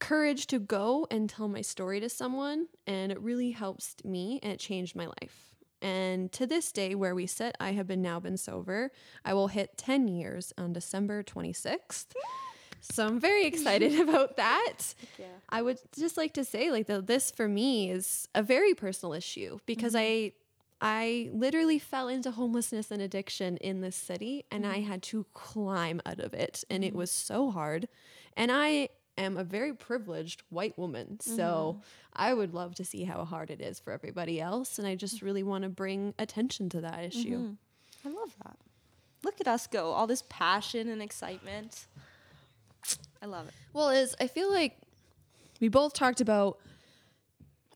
courage 0.00 0.48
to 0.48 0.58
go 0.58 1.06
and 1.08 1.30
tell 1.30 1.46
my 1.46 1.60
story 1.60 2.00
to 2.00 2.08
someone. 2.08 2.66
And 2.86 3.12
it 3.12 3.20
really 3.20 3.52
helps 3.52 3.94
me 4.04 4.40
and 4.42 4.52
it 4.52 4.58
changed 4.58 4.96
my 4.96 5.06
life. 5.06 5.56
And 5.80 6.30
to 6.32 6.46
this 6.46 6.70
day, 6.70 6.94
where 6.94 7.14
we 7.14 7.26
sit, 7.26 7.56
I 7.58 7.72
have 7.72 7.88
been 7.88 8.02
now 8.02 8.20
been 8.20 8.36
sober. 8.36 8.92
I 9.24 9.34
will 9.34 9.48
hit 9.48 9.78
10 9.78 10.06
years 10.08 10.52
on 10.56 10.72
December 10.72 11.22
26th. 11.22 12.06
So 12.82 13.06
I'm 13.06 13.20
very 13.20 13.46
excited 13.46 13.98
about 14.08 14.36
that. 14.36 14.94
Yeah. 15.18 15.26
I 15.48 15.62
would 15.62 15.78
just 15.96 16.16
like 16.16 16.34
to 16.34 16.44
say 16.44 16.70
like 16.70 16.86
that 16.88 17.06
this 17.06 17.30
for 17.30 17.48
me 17.48 17.90
is 17.90 18.28
a 18.34 18.42
very 18.42 18.74
personal 18.74 19.14
issue 19.14 19.58
because 19.66 19.94
mm-hmm. 19.94 20.32
I 20.32 20.32
I 20.84 21.30
literally 21.32 21.78
fell 21.78 22.08
into 22.08 22.32
homelessness 22.32 22.90
and 22.90 23.00
addiction 23.00 23.56
in 23.58 23.82
this 23.82 23.94
city 23.94 24.44
and 24.50 24.66
I 24.66 24.78
mm-hmm. 24.78 24.90
had 24.90 25.02
to 25.04 25.24
climb 25.32 26.02
out 26.04 26.18
of 26.18 26.34
it 26.34 26.64
and 26.68 26.82
it 26.82 26.88
mm-hmm. 26.88 26.98
was 26.98 27.10
so 27.12 27.52
hard. 27.52 27.88
And 28.36 28.50
I 28.50 28.88
am 29.16 29.36
a 29.36 29.44
very 29.44 29.72
privileged 29.74 30.42
white 30.50 30.76
woman. 30.76 31.20
So 31.20 31.80
I 32.14 32.34
would 32.34 32.52
love 32.52 32.74
to 32.76 32.84
see 32.84 33.04
how 33.04 33.24
hard 33.24 33.50
it 33.50 33.60
is 33.60 33.78
for 33.78 33.92
everybody 33.92 34.40
else 34.40 34.80
and 34.80 34.88
I 34.88 34.96
just 34.96 35.22
really 35.22 35.44
want 35.44 35.62
to 35.62 35.70
bring 35.70 36.14
attention 36.18 36.68
to 36.70 36.80
that 36.80 37.04
issue. 37.04 37.54
I 38.04 38.08
love 38.08 38.34
that. 38.44 38.56
Look 39.22 39.40
at 39.40 39.46
us 39.46 39.68
go. 39.68 39.92
All 39.92 40.08
this 40.08 40.24
passion 40.28 40.88
and 40.88 41.00
excitement. 41.00 41.86
I 43.22 43.26
love 43.26 43.48
it. 43.48 43.54
Well, 43.72 43.90
Iz 43.90 44.14
I 44.20 44.26
feel 44.26 44.50
like 44.50 44.76
we 45.60 45.68
both 45.68 45.94
talked 45.94 46.20
about 46.20 46.58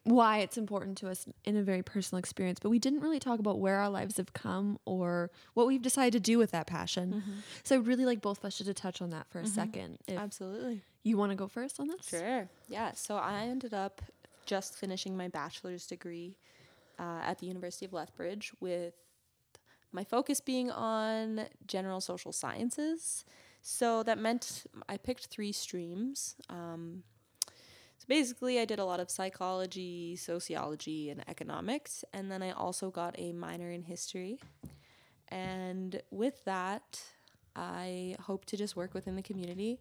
why 0.02 0.38
it's 0.38 0.56
important 0.56 0.98
to 0.98 1.08
us 1.08 1.26
in 1.44 1.56
a 1.56 1.62
very 1.62 1.82
personal 1.82 2.18
experience, 2.18 2.60
but 2.60 2.70
we 2.70 2.78
didn't 2.78 3.00
really 3.00 3.18
talk 3.18 3.40
about 3.40 3.58
where 3.58 3.78
our 3.78 3.88
lives 3.88 4.18
have 4.18 4.32
come 4.32 4.78
or 4.84 5.30
what 5.54 5.66
we've 5.66 5.82
decided 5.82 6.12
to 6.12 6.20
do 6.20 6.38
with 6.38 6.52
that 6.52 6.66
passion. 6.66 7.42
So 7.64 7.74
I'd 7.74 7.86
really 7.88 8.04
like 8.04 8.20
both 8.20 8.38
of 8.38 8.44
us 8.44 8.58
to 8.58 8.74
touch 8.74 9.02
on 9.02 9.10
that 9.10 9.26
for 9.30 9.40
a 9.40 9.46
second. 9.46 9.98
If 10.06 10.16
Absolutely. 10.16 10.82
you 11.02 11.16
want 11.16 11.32
to 11.32 11.36
go 11.36 11.48
first 11.48 11.80
on 11.80 11.88
this? 11.88 12.06
Sure. 12.08 12.48
Yeah. 12.68 12.92
So 12.92 13.16
I 13.16 13.42
ended 13.46 13.74
up 13.74 14.00
just 14.46 14.76
finishing 14.76 15.16
my 15.16 15.26
bachelor's 15.26 15.86
degree 15.88 16.36
uh, 17.00 17.20
at 17.24 17.38
the 17.40 17.46
University 17.46 17.84
of 17.84 17.92
Lethbridge 17.92 18.52
with 18.60 18.94
my 19.90 20.04
focus 20.04 20.40
being 20.40 20.70
on 20.70 21.46
general 21.66 22.00
social 22.00 22.32
sciences. 22.32 23.24
So 23.68 24.02
that 24.04 24.18
meant 24.18 24.64
I 24.88 24.96
picked 24.96 25.26
three 25.26 25.50
streams. 25.50 26.36
Um, 26.48 27.02
so 27.98 28.04
basically, 28.06 28.60
I 28.60 28.64
did 28.64 28.78
a 28.78 28.84
lot 28.84 29.00
of 29.00 29.10
psychology, 29.10 30.14
sociology, 30.14 31.10
and 31.10 31.24
economics. 31.28 32.04
And 32.12 32.30
then 32.30 32.42
I 32.42 32.52
also 32.52 32.90
got 32.90 33.16
a 33.18 33.32
minor 33.32 33.70
in 33.70 33.82
history. 33.82 34.38
And 35.28 36.00
with 36.10 36.44
that, 36.44 37.02
I 37.56 38.14
hope 38.20 38.44
to 38.46 38.56
just 38.56 38.76
work 38.76 38.94
within 38.94 39.16
the 39.16 39.22
community 39.22 39.80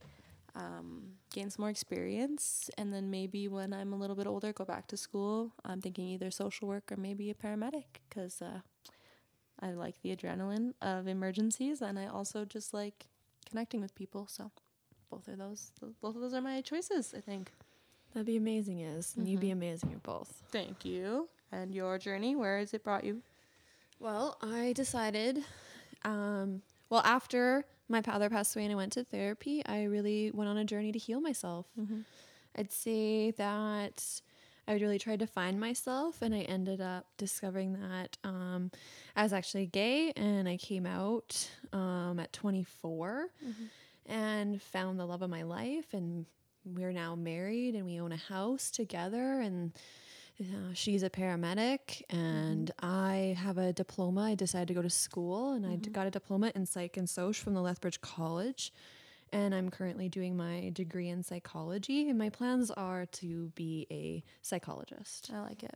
um, 0.55 1.15
gain 1.33 1.49
some 1.49 1.63
more 1.63 1.69
experience, 1.69 2.69
and 2.77 2.93
then 2.93 3.09
maybe 3.09 3.47
when 3.47 3.73
I'm 3.73 3.91
a 3.91 3.97
little 3.97 4.15
bit 4.15 4.25
older, 4.25 4.53
go 4.53 4.63
back 4.63 4.87
to 4.87 4.97
school. 4.97 5.51
I'm 5.65 5.81
thinking 5.81 6.07
either 6.07 6.31
social 6.31 6.67
work 6.67 6.91
or 6.91 6.95
maybe 6.95 7.29
a 7.29 7.33
paramedic 7.33 7.99
because 8.07 8.41
uh, 8.41 8.61
I 9.59 9.71
like 9.71 10.01
the 10.01 10.15
adrenaline 10.15 10.73
of 10.81 11.07
emergencies, 11.07 11.81
and 11.81 11.99
I 11.99 12.07
also 12.07 12.45
just 12.45 12.73
like 12.73 13.07
connecting 13.55 13.79
with 13.79 13.95
people. 13.95 14.27
So 14.29 14.51
both 15.09 15.29
of 15.29 15.37
those, 15.37 15.71
both 16.01 16.15
of 16.15 16.21
those 16.21 16.33
are 16.33 16.41
my 16.41 16.59
choices. 16.59 17.13
I 17.15 17.21
think. 17.21 17.51
That'd 18.13 18.27
be 18.27 18.37
amazing, 18.37 18.79
Iz 18.79 19.13
and 19.17 19.27
you'd 19.27 19.39
be 19.39 19.51
amazing 19.51 19.91
at 19.93 20.03
both. 20.03 20.41
Thank 20.51 20.85
you. 20.85 21.27
And 21.51 21.73
your 21.73 21.97
journey, 21.97 22.35
where 22.35 22.59
has 22.59 22.73
it 22.73 22.83
brought 22.83 23.03
you? 23.03 23.21
Well, 23.99 24.37
I 24.41 24.73
decided, 24.73 25.43
um, 26.03 26.61
well, 26.89 27.01
after 27.05 27.65
my 27.87 28.01
father 28.01 28.29
passed 28.29 28.55
away 28.55 28.65
and 28.65 28.73
I 28.73 28.75
went 28.75 28.93
to 28.93 29.03
therapy, 29.03 29.65
I 29.65 29.83
really 29.83 30.31
went 30.33 30.49
on 30.49 30.57
a 30.57 30.65
journey 30.65 30.91
to 30.91 30.99
heal 30.99 31.21
myself. 31.21 31.65
I'd 32.57 32.71
say 32.71 33.31
that 33.31 34.21
I 34.67 34.73
really 34.73 34.97
tried 34.99 35.19
to 35.19 35.27
find 35.27 35.59
myself, 35.59 36.21
and 36.21 36.33
I 36.33 36.39
ended 36.41 36.81
up 36.81 37.05
discovering 37.17 37.73
that 37.73 38.17
um, 38.23 38.71
I 39.15 39.23
was 39.23 39.31
actually 39.33 39.67
gay, 39.67 40.11
and 40.15 40.49
I 40.49 40.57
came 40.57 40.85
out 40.85 41.49
um, 41.71 42.19
at 42.19 42.33
24 42.33 43.29
and 44.07 44.61
found 44.61 44.99
the 44.99 45.05
love 45.05 45.21
of 45.21 45.29
my 45.29 45.43
life, 45.43 45.93
and 45.93 46.25
we're 46.65 46.91
now 46.91 47.15
married, 47.15 47.75
and 47.75 47.85
we 47.85 47.99
own 47.99 48.11
a 48.11 48.17
house 48.17 48.71
together, 48.71 49.39
and 49.41 49.71
uh, 50.41 50.73
she's 50.73 51.01
a 51.01 51.09
paramedic 51.09 52.01
and 52.09 52.69
I 52.81 53.37
have 53.39 53.57
a 53.57 53.71
diploma. 53.71 54.23
I 54.23 54.35
decided 54.35 54.67
to 54.67 54.73
go 54.73 54.81
to 54.81 54.89
school 54.89 55.53
and 55.53 55.65
I 55.65 55.77
d- 55.77 55.89
got 55.91 56.07
a 56.07 56.11
diploma 56.11 56.51
in 56.53 56.65
psych 56.65 56.97
and 56.97 57.09
soc 57.09 57.35
from 57.35 57.53
the 57.53 57.61
Lethbridge 57.61 58.01
College. 58.01 58.73
And 59.31 59.53
I'm 59.53 59.69
currently 59.69 60.07
doing 60.07 60.37
my 60.37 60.69
degree 60.73 61.09
in 61.09 61.23
psychology. 61.23 62.09
And 62.09 62.17
my 62.17 62.29
plans 62.29 62.71
are 62.71 63.05
to 63.07 63.51
be 63.55 63.87
a 63.91 64.23
psychologist. 64.41 65.31
I 65.33 65.41
like 65.41 65.63
it. 65.63 65.75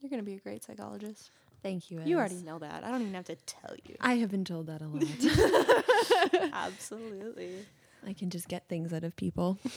You're 0.00 0.10
gonna 0.10 0.22
be 0.22 0.34
a 0.34 0.40
great 0.40 0.64
psychologist. 0.64 1.30
Thank 1.62 1.90
you. 1.90 2.00
You 2.04 2.18
already 2.18 2.36
know 2.36 2.58
that. 2.58 2.84
I 2.84 2.90
don't 2.90 3.02
even 3.02 3.14
have 3.14 3.24
to 3.24 3.34
tell 3.34 3.74
you. 3.84 3.96
I 4.00 4.14
have 4.16 4.30
been 4.30 4.44
told 4.44 4.68
that 4.68 4.82
a 4.82 4.86
lot. 4.86 6.52
Absolutely. 6.52 7.66
I 8.06 8.12
can 8.12 8.30
just 8.30 8.46
get 8.46 8.68
things 8.68 8.92
out 8.92 9.02
of 9.02 9.16
people. 9.16 9.58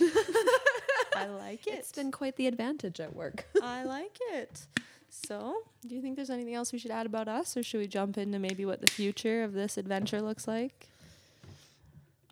I 1.15 1.25
like 1.25 1.65
it. 1.67 1.73
It's 1.73 1.91
been 1.91 2.11
quite 2.11 2.35
the 2.35 2.47
advantage 2.47 2.99
at 2.99 3.15
work. 3.15 3.45
I 3.63 3.83
like 3.85 4.17
it. 4.33 4.67
So, 5.09 5.63
do 5.85 5.95
you 5.95 6.01
think 6.01 6.15
there's 6.15 6.29
anything 6.29 6.53
else 6.53 6.71
we 6.71 6.77
should 6.77 6.91
add 6.91 7.07
about 7.07 7.27
us, 7.27 7.57
or 7.57 7.63
should 7.63 7.79
we 7.79 7.87
jump 7.87 8.17
into 8.17 8.37
maybe 8.37 8.65
what 8.65 8.81
the 8.81 8.91
future 8.91 9.43
of 9.43 9.53
this 9.53 9.75
adventure 9.77 10.21
looks 10.21 10.47
like? 10.47 10.89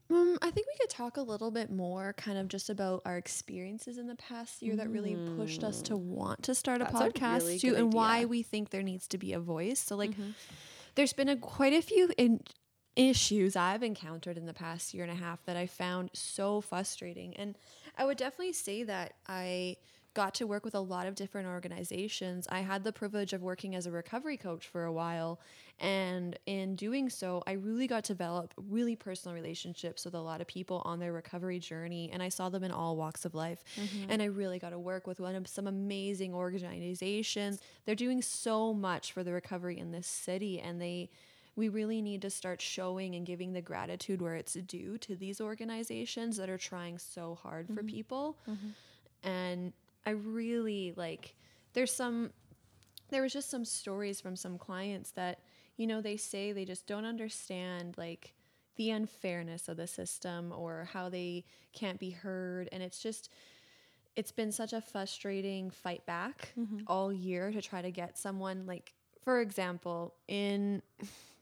Um, 0.10 0.38
I 0.42 0.52
think 0.52 0.68
we 0.68 0.78
could 0.80 0.90
talk 0.90 1.18
a 1.18 1.22
little 1.22 1.52
bit 1.52 1.70
more 1.70 2.14
kind 2.14 2.38
of 2.38 2.48
just 2.48 2.70
about 2.70 3.02
our 3.06 3.18
experiences 3.18 3.98
in 3.98 4.08
the 4.08 4.16
past 4.16 4.62
year 4.62 4.76
that 4.78 4.90
really 4.90 5.18
pushed 5.36 5.64
us 5.64 5.82
to 5.84 5.98
want 5.98 6.44
to 6.44 6.56
start 6.56 6.82
a 6.82 6.86
That's 6.86 6.96
a 6.96 7.10
podcast 7.10 7.40
really 7.40 7.60
too 7.60 7.76
and 7.76 7.92
why 7.92 8.26
we 8.26 8.42
think 8.42 8.70
there 8.70 8.84
needs 8.84 9.08
to 9.10 9.18
be 9.18 9.34
a 9.34 9.40
voice. 9.40 9.80
So 9.80 9.96
like 9.98 10.12
there's 10.96 11.14
been 11.14 11.30
a 11.30 11.36
quite 11.36 11.74
a 11.74 11.82
few 11.82 12.10
in, 12.18 12.40
issues 12.98 13.56
I've 13.56 13.84
encountered 13.84 14.38
in 14.38 14.46
the 14.46 14.54
past 14.54 14.94
year 14.94 15.04
and 15.04 15.12
a 15.12 15.16
half 15.16 15.46
that 15.46 15.56
I 15.56 15.68
found 15.68 16.10
so 16.14 16.62
frustrating. 16.62 17.36
And 17.38 17.56
I 17.98 18.06
would 18.06 18.18
definitely 18.18 18.54
say 18.54 18.84
that 18.84 19.14
I 19.28 19.78
got 20.18 20.34
to 20.34 20.48
work 20.48 20.66
with 20.66 20.74
a 20.74 20.80
lot 20.80 21.06
of 21.06 21.14
different 21.14 21.48
organizations. 21.48 22.48
I 22.50 22.62
had 22.62 22.84
the 22.84 22.92
privilege 22.92 23.34
of 23.34 23.44
working 23.44 23.76
as 23.76 23.86
a 23.86 23.92
recovery 23.92 24.36
coach 24.36 24.68
for 24.68 24.86
a 24.86 24.92
while. 24.92 25.40
And 25.80 26.40
in 26.48 26.76
doing 26.76 27.08
so, 27.12 27.44
I 27.46 27.52
really 27.52 27.86
got 27.86 28.04
to 28.06 28.14
develop 28.14 28.52
really 28.68 28.96
personal 28.96 29.36
relationships 29.36 30.06
with 30.06 30.16
a 30.16 30.20
lot 30.20 30.42
of 30.42 30.48
people 30.48 30.82
on 30.86 30.98
their 31.00 31.14
recovery 31.14 31.60
journey. 31.60 32.10
And 32.12 32.24
I 32.24 32.30
saw 32.30 32.50
them 32.50 32.64
in 32.64 32.72
all 32.72 32.98
walks 32.98 33.26
of 33.26 33.36
life. 33.36 33.64
Mm-hmm. 33.76 34.10
And 34.10 34.24
I 34.24 34.26
really 34.26 34.58
got 34.58 34.72
to 34.72 34.80
work 34.80 35.06
with 35.06 35.20
one 35.20 35.36
of 35.36 35.48
some 35.48 35.68
amazing 35.68 36.34
organizations. 36.34 37.62
They're 37.86 37.94
doing 37.94 38.24
so 38.24 38.74
much 38.74 39.12
for 39.12 39.24
the 39.24 39.34
recovery 39.34 39.78
in 39.78 39.92
this 39.92 40.08
city. 40.08 40.60
And 40.60 40.82
they, 40.82 41.12
we 41.56 41.70
really 41.70 42.02
need 42.02 42.24
to 42.24 42.32
start 42.32 42.60
showing 42.60 43.14
and 43.14 43.24
giving 43.24 43.54
the 43.54 43.62
gratitude 43.62 44.20
where 44.20 44.34
it's 44.34 44.54
due 44.54 44.98
to 44.98 45.16
these 45.16 45.40
organizations 45.40 46.38
that 46.38 46.50
are 46.50 46.58
trying 46.58 46.98
so 46.98 47.38
hard 47.44 47.68
for 47.68 47.84
mm-hmm. 47.84 47.96
people. 47.98 48.36
Mm-hmm. 48.50 49.30
And 49.30 49.74
I 50.08 50.12
really 50.12 50.94
like, 50.96 51.36
there's 51.74 51.92
some, 51.92 52.32
there 53.10 53.22
was 53.22 53.34
just 53.34 53.50
some 53.50 53.66
stories 53.66 54.22
from 54.22 54.38
some 54.38 54.58
clients 54.58 55.12
that, 55.12 55.40
you 55.76 55.86
know, 55.86 56.02
they 56.02 56.16
say 56.16 56.54
they 56.54 56.66
just 56.66 56.88
don't 56.88 57.06
understand 57.06 57.96
like 57.98 58.34
the 58.78 58.92
unfairness 58.92 59.68
of 59.68 59.76
the 59.76 59.86
system 59.86 60.54
or 60.56 60.88
how 60.94 61.10
they 61.10 61.44
can't 61.74 62.00
be 62.00 62.12
heard. 62.12 62.70
And 62.72 62.82
it's 62.82 63.04
just, 63.04 63.30
it's 64.16 64.32
been 64.32 64.52
such 64.52 64.74
a 64.74 64.80
frustrating 64.80 65.70
fight 65.70 66.06
back 66.06 66.54
mm-hmm. 66.58 66.80
all 66.88 67.14
year 67.14 67.52
to 67.52 67.62
try 67.62 67.82
to 67.82 67.92
get 67.92 68.18
someone 68.18 68.66
like 68.66 68.94
for 69.24 69.40
example 69.40 70.16
in 70.28 70.82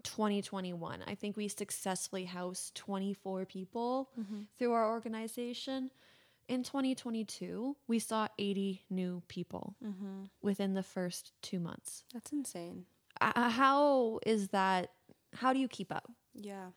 2021 0.04 0.99
i 1.08 1.15
think 1.15 1.38
we 1.38 1.47
successfully 1.47 2.25
housed 2.25 2.75
24 2.75 3.45
people 3.45 4.10
mm-hmm. 4.19 4.41
through 4.60 4.73
our 4.73 4.91
organization 4.91 5.89
in 6.47 6.63
2022 6.63 7.75
we 7.88 7.99
saw 7.99 8.27
80 8.38 8.86
new 8.89 9.21
people 9.27 9.75
within 10.41 10.73
the 10.73 10.84
first 10.84 11.31
two 11.41 11.60
months 11.60 12.03
That's 12.13 12.31
insane. 12.31 12.86
uh, 13.21 13.49
how 13.49 14.19
is 14.25 14.49
that 14.49 14.91
how 15.34 15.53
do 15.53 15.60
you 15.60 15.67
keep 15.67 15.91
up 15.91 16.12
Yeah. 16.34 16.71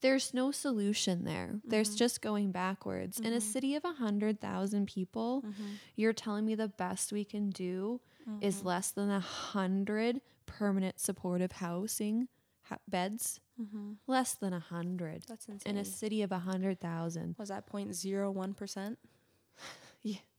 there's 0.00 0.32
no 0.32 0.50
solution 0.50 1.24
there. 1.24 1.60
There's 1.62 1.94
Mhm. 1.94 1.98
just 1.98 2.22
going 2.22 2.52
backwards. 2.52 3.20
In 3.20 3.34
a 3.34 3.36
Mhm. 3.36 3.42
city 3.42 3.74
of 3.74 3.84
100,000 3.84 4.86
people, 4.86 5.42
Mm-hmm. 5.42 5.74
you're 5.94 6.14
telling 6.14 6.46
me 6.46 6.54
the 6.54 6.68
best 6.68 7.12
we 7.12 7.22
can 7.24 7.50
do 7.50 8.00
is 8.40 8.64
less 8.64 8.92
than 8.92 9.10
a 9.10 9.20
hundred 9.20 10.22
permanent 10.46 10.98
supportive 11.00 11.52
housing 11.52 12.28
ha- 12.62 12.78
beds. 12.88 13.40
Mm-hmm. 13.60 13.92
Less 14.06 14.34
than 14.34 14.52
a 14.52 14.58
hundred 14.60 15.24
That's 15.28 15.46
insane. 15.48 15.74
in 15.74 15.78
a 15.80 15.84
city 15.84 16.22
of 16.22 16.32
a 16.32 16.38
hundred 16.38 16.80
thousand. 16.80 17.34
was 17.38 17.48
that 17.50 17.70
0.01 17.70 18.56
percent? 18.56 18.98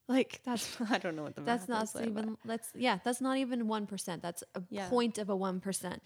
Like 0.07 0.41
that's 0.43 0.75
I 0.89 0.97
don't 0.97 1.15
know 1.15 1.23
what 1.23 1.35
the 1.35 1.41
that's 1.41 1.69
not 1.69 1.93
there, 1.93 2.07
even 2.07 2.35
let's 2.43 2.67
yeah 2.75 2.99
that's 3.03 3.21
not 3.21 3.37
even 3.37 3.67
one 3.67 3.85
percent. 3.87 4.21
That's 4.21 4.43
a 4.55 4.63
Yeah. 4.69 4.89
point 4.89 5.17
of 5.19 5.29
a 5.29 5.35
one 5.35 5.61
percent. 5.61 6.01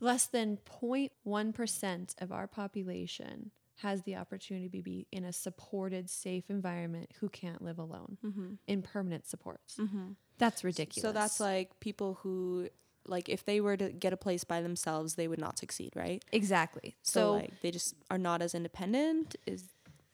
Less 0.00 0.26
than 0.26 0.58
0.1 0.82 1.54
percent 1.54 2.14
of 2.18 2.32
our 2.32 2.48
population 2.48 3.52
has 3.76 4.02
the 4.02 4.16
opportunity 4.16 4.68
to 4.78 4.82
be 4.82 5.06
in 5.12 5.24
a 5.24 5.32
supported, 5.32 6.08
safe 6.10 6.50
environment 6.50 7.10
who 7.20 7.28
can't 7.28 7.62
live 7.62 7.78
alone 7.78 8.16
Mhm. 8.24 8.58
in 8.66 8.82
permanent 8.82 9.26
supports. 9.28 9.76
Mm-hmm. 9.76 10.12
That's 10.38 10.64
ridiculous. 10.64 11.02
So 11.02 11.12
that's 11.12 11.38
like 11.38 11.78
people 11.78 12.14
who 12.22 12.68
like 13.08 13.28
if 13.28 13.44
they 13.44 13.60
were 13.60 13.76
to 13.76 13.90
get 13.90 14.12
a 14.12 14.16
place 14.16 14.44
by 14.44 14.60
themselves, 14.60 15.14
they 15.14 15.28
would 15.28 15.38
not 15.40 15.58
succeed, 15.58 15.92
right? 15.94 16.24
exactly. 16.32 16.96
So, 17.02 17.20
So 17.20 17.32
like 17.34 17.60
they 17.62 17.70
just 17.70 17.94
are 18.10 18.18
not 18.18 18.42
as 18.42 18.54
independent. 18.54 19.36
Is 19.46 19.64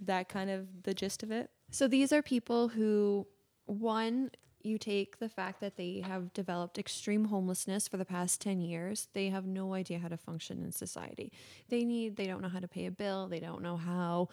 that 0.01 0.29
kind 0.29 0.51
of 0.51 0.83
the 0.83 0.95
gist 0.95 1.23
of 1.23 1.31
it? 1.31 1.51
So 1.71 1.89
these 1.89 2.13
are 2.13 2.23
people 2.23 2.69
who, 2.69 3.27
one, 3.67 4.31
you 4.65 4.79
take 4.79 5.19
the 5.19 5.29
fact 5.29 5.61
that 5.61 5.77
they 5.77 6.01
have 6.07 6.33
developed 6.35 6.79
extreme 6.79 7.25
homelessness 7.27 7.89
for 7.89 7.97
the 7.97 8.05
past 8.05 8.41
10 8.41 8.61
years. 8.61 9.09
They 9.13 9.29
have 9.31 9.45
no 9.45 9.75
idea 9.75 9.99
how 9.99 10.09
to 10.09 10.17
function 10.17 10.63
in 10.63 10.71
society. 10.71 11.33
They 11.69 11.85
need, 11.85 12.17
they 12.17 12.27
don't 12.27 12.41
know 12.43 12.49
how 12.49 12.61
to 12.61 12.69
pay 12.69 12.87
a 12.87 12.91
bill. 12.93 13.27
They 13.27 13.41
don't 13.41 13.63
know 13.63 13.77
how 13.77 14.29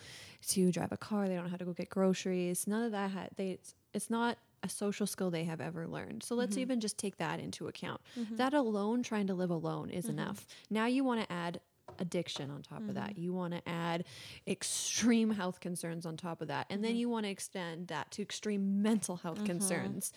to 0.49 0.71
drive 0.71 0.91
a 0.91 0.97
car. 0.97 1.27
They 1.27 1.33
don't 1.35 1.45
know 1.45 1.49
how 1.49 1.57
to 1.57 1.65
go 1.65 1.73
get 1.73 1.89
groceries. 1.89 2.67
None 2.67 2.83
of 2.83 2.91
that, 2.91 3.09
ha- 3.11 3.27
they, 3.37 3.51
it's, 3.51 3.73
it's 3.93 4.09
not 4.11 4.37
a 4.63 4.69
social 4.69 5.07
skill 5.07 5.31
they 5.31 5.45
have 5.45 5.61
ever 5.61 5.87
learned. 5.87 6.23
So 6.23 6.35
let's 6.35 6.53
mm-hmm. 6.53 6.61
even 6.61 6.79
just 6.79 6.97
take 6.97 7.17
that 7.17 7.39
into 7.39 7.67
account. 7.67 8.01
Mm-hmm. 8.17 8.35
That 8.37 8.53
alone, 8.53 9.03
trying 9.03 9.27
to 9.27 9.33
live 9.33 9.49
alone, 9.49 9.89
is 9.89 10.05
mm-hmm. 10.05 10.19
enough. 10.19 10.45
Now 10.69 10.85
you 10.85 11.03
want 11.03 11.21
to 11.21 11.31
add 11.31 11.61
addiction 11.97 12.51
on 12.51 12.61
top 12.61 12.87
of 12.87 12.93
that. 12.95 13.17
You 13.17 13.33
want 13.33 13.53
to 13.53 13.67
add 13.67 14.05
extreme 14.47 15.31
health 15.31 15.59
concerns 15.59 16.05
on 16.05 16.17
top 16.17 16.41
of 16.41 16.47
that. 16.47 16.67
And 16.69 16.83
then 16.83 16.95
you 16.95 17.09
want 17.09 17.25
to 17.25 17.29
extend 17.29 17.87
that 17.87 18.11
to 18.11 18.21
extreme 18.21 18.81
mental 18.81 19.17
health 19.17 19.43
concerns. 19.43 20.13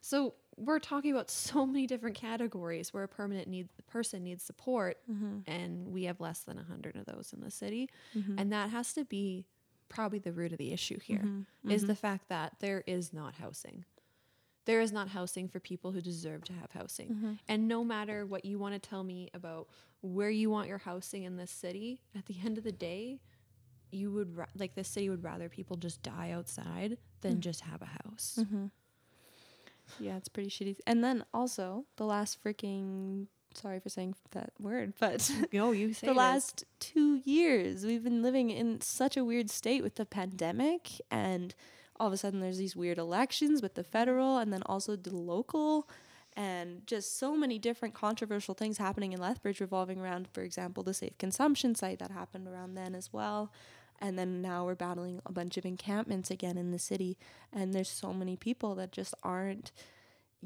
So 0.00 0.34
we're 0.56 0.78
talking 0.78 1.12
about 1.12 1.30
so 1.30 1.66
many 1.66 1.86
different 1.86 2.16
categories 2.16 2.92
where 2.92 3.04
a 3.04 3.08
permanent 3.08 3.48
need 3.48 3.68
person 3.86 4.24
needs 4.24 4.42
support 4.42 4.98
and 5.46 5.88
we 5.88 6.04
have 6.04 6.20
less 6.20 6.40
than 6.40 6.56
100 6.56 6.96
of 6.96 7.04
those 7.04 7.32
in 7.32 7.40
the 7.40 7.50
city. 7.50 7.90
And 8.38 8.52
that 8.52 8.70
has 8.70 8.92
to 8.94 9.04
be 9.04 9.46
probably 9.90 10.18
the 10.18 10.32
root 10.32 10.52
of 10.52 10.58
the 10.58 10.72
issue 10.72 10.98
here 10.98 11.18
mm-hmm. 11.18 11.70
is 11.70 11.82
the 11.82 11.92
mm-hmm. 11.92 12.00
fact 12.00 12.28
that 12.30 12.54
there 12.60 12.82
is 12.86 13.12
not 13.12 13.34
housing. 13.34 13.84
There 14.64 14.80
is 14.80 14.92
not 14.92 15.08
housing 15.08 15.48
for 15.48 15.60
people 15.60 15.92
who 15.92 16.00
deserve 16.00 16.44
to 16.44 16.52
have 16.54 16.70
housing. 16.70 17.08
Mm-hmm. 17.08 17.32
And 17.48 17.68
no 17.68 17.84
matter 17.84 18.24
what 18.24 18.44
you 18.44 18.58
want 18.58 18.80
to 18.80 18.88
tell 18.88 19.04
me 19.04 19.28
about 19.34 19.68
where 20.00 20.30
you 20.30 20.48
want 20.48 20.68
your 20.68 20.78
housing 20.78 21.24
in 21.24 21.36
this 21.36 21.50
city, 21.50 22.00
at 22.16 22.26
the 22.26 22.36
end 22.42 22.56
of 22.56 22.64
the 22.64 22.72
day, 22.72 23.20
you 23.90 24.10
would 24.12 24.36
ra- 24.36 24.46
like 24.56 24.74
the 24.74 24.84
city 24.84 25.10
would 25.10 25.24
rather 25.24 25.48
people 25.48 25.76
just 25.76 26.02
die 26.02 26.30
outside 26.30 26.96
than 27.20 27.36
mm. 27.36 27.40
just 27.40 27.62
have 27.62 27.82
a 27.82 27.86
house. 27.86 28.38
Yeah, 29.98 30.16
it's 30.16 30.28
pretty 30.28 30.50
shitty. 30.50 30.76
And 30.86 31.02
then 31.02 31.24
also 31.34 31.86
the 31.96 32.04
last 32.04 32.42
freaking 32.44 33.26
sorry 33.54 33.80
for 33.80 33.88
saying 33.88 34.14
that 34.32 34.52
word, 34.58 34.94
but 34.98 35.30
No, 35.52 35.72
you 35.72 35.92
say 35.94 36.06
the 36.06 36.14
last 36.14 36.64
two 36.78 37.20
years 37.24 37.84
we've 37.84 38.04
been 38.04 38.22
living 38.22 38.50
in 38.50 38.80
such 38.80 39.16
a 39.16 39.24
weird 39.24 39.50
state 39.50 39.82
with 39.82 39.96
the 39.96 40.06
pandemic 40.06 40.90
and 41.10 41.54
all 41.98 42.06
of 42.06 42.12
a 42.12 42.16
sudden 42.16 42.40
there's 42.40 42.58
these 42.58 42.76
weird 42.76 42.98
elections 42.98 43.60
with 43.60 43.74
the 43.74 43.84
federal 43.84 44.38
and 44.38 44.52
then 44.52 44.62
also 44.66 44.96
the 44.96 45.14
local 45.14 45.88
and 46.36 46.86
just 46.86 47.18
so 47.18 47.36
many 47.36 47.58
different 47.58 47.94
controversial 47.94 48.54
things 48.54 48.78
happening 48.78 49.12
in 49.12 49.20
Lethbridge 49.20 49.60
revolving 49.60 50.00
around, 50.00 50.28
for 50.32 50.42
example, 50.42 50.82
the 50.82 50.94
safe 50.94 51.18
consumption 51.18 51.74
site 51.74 51.98
that 51.98 52.10
happened 52.10 52.46
around 52.46 52.74
then 52.74 52.94
as 52.94 53.12
well. 53.12 53.52
And 54.00 54.18
then 54.18 54.40
now 54.40 54.64
we're 54.64 54.76
battling 54.76 55.20
a 55.26 55.32
bunch 55.32 55.56
of 55.58 55.66
encampments 55.66 56.30
again 56.30 56.56
in 56.56 56.70
the 56.70 56.78
city. 56.78 57.18
And 57.52 57.74
there's 57.74 57.90
so 57.90 58.14
many 58.14 58.36
people 58.36 58.74
that 58.76 58.92
just 58.92 59.14
aren't 59.22 59.72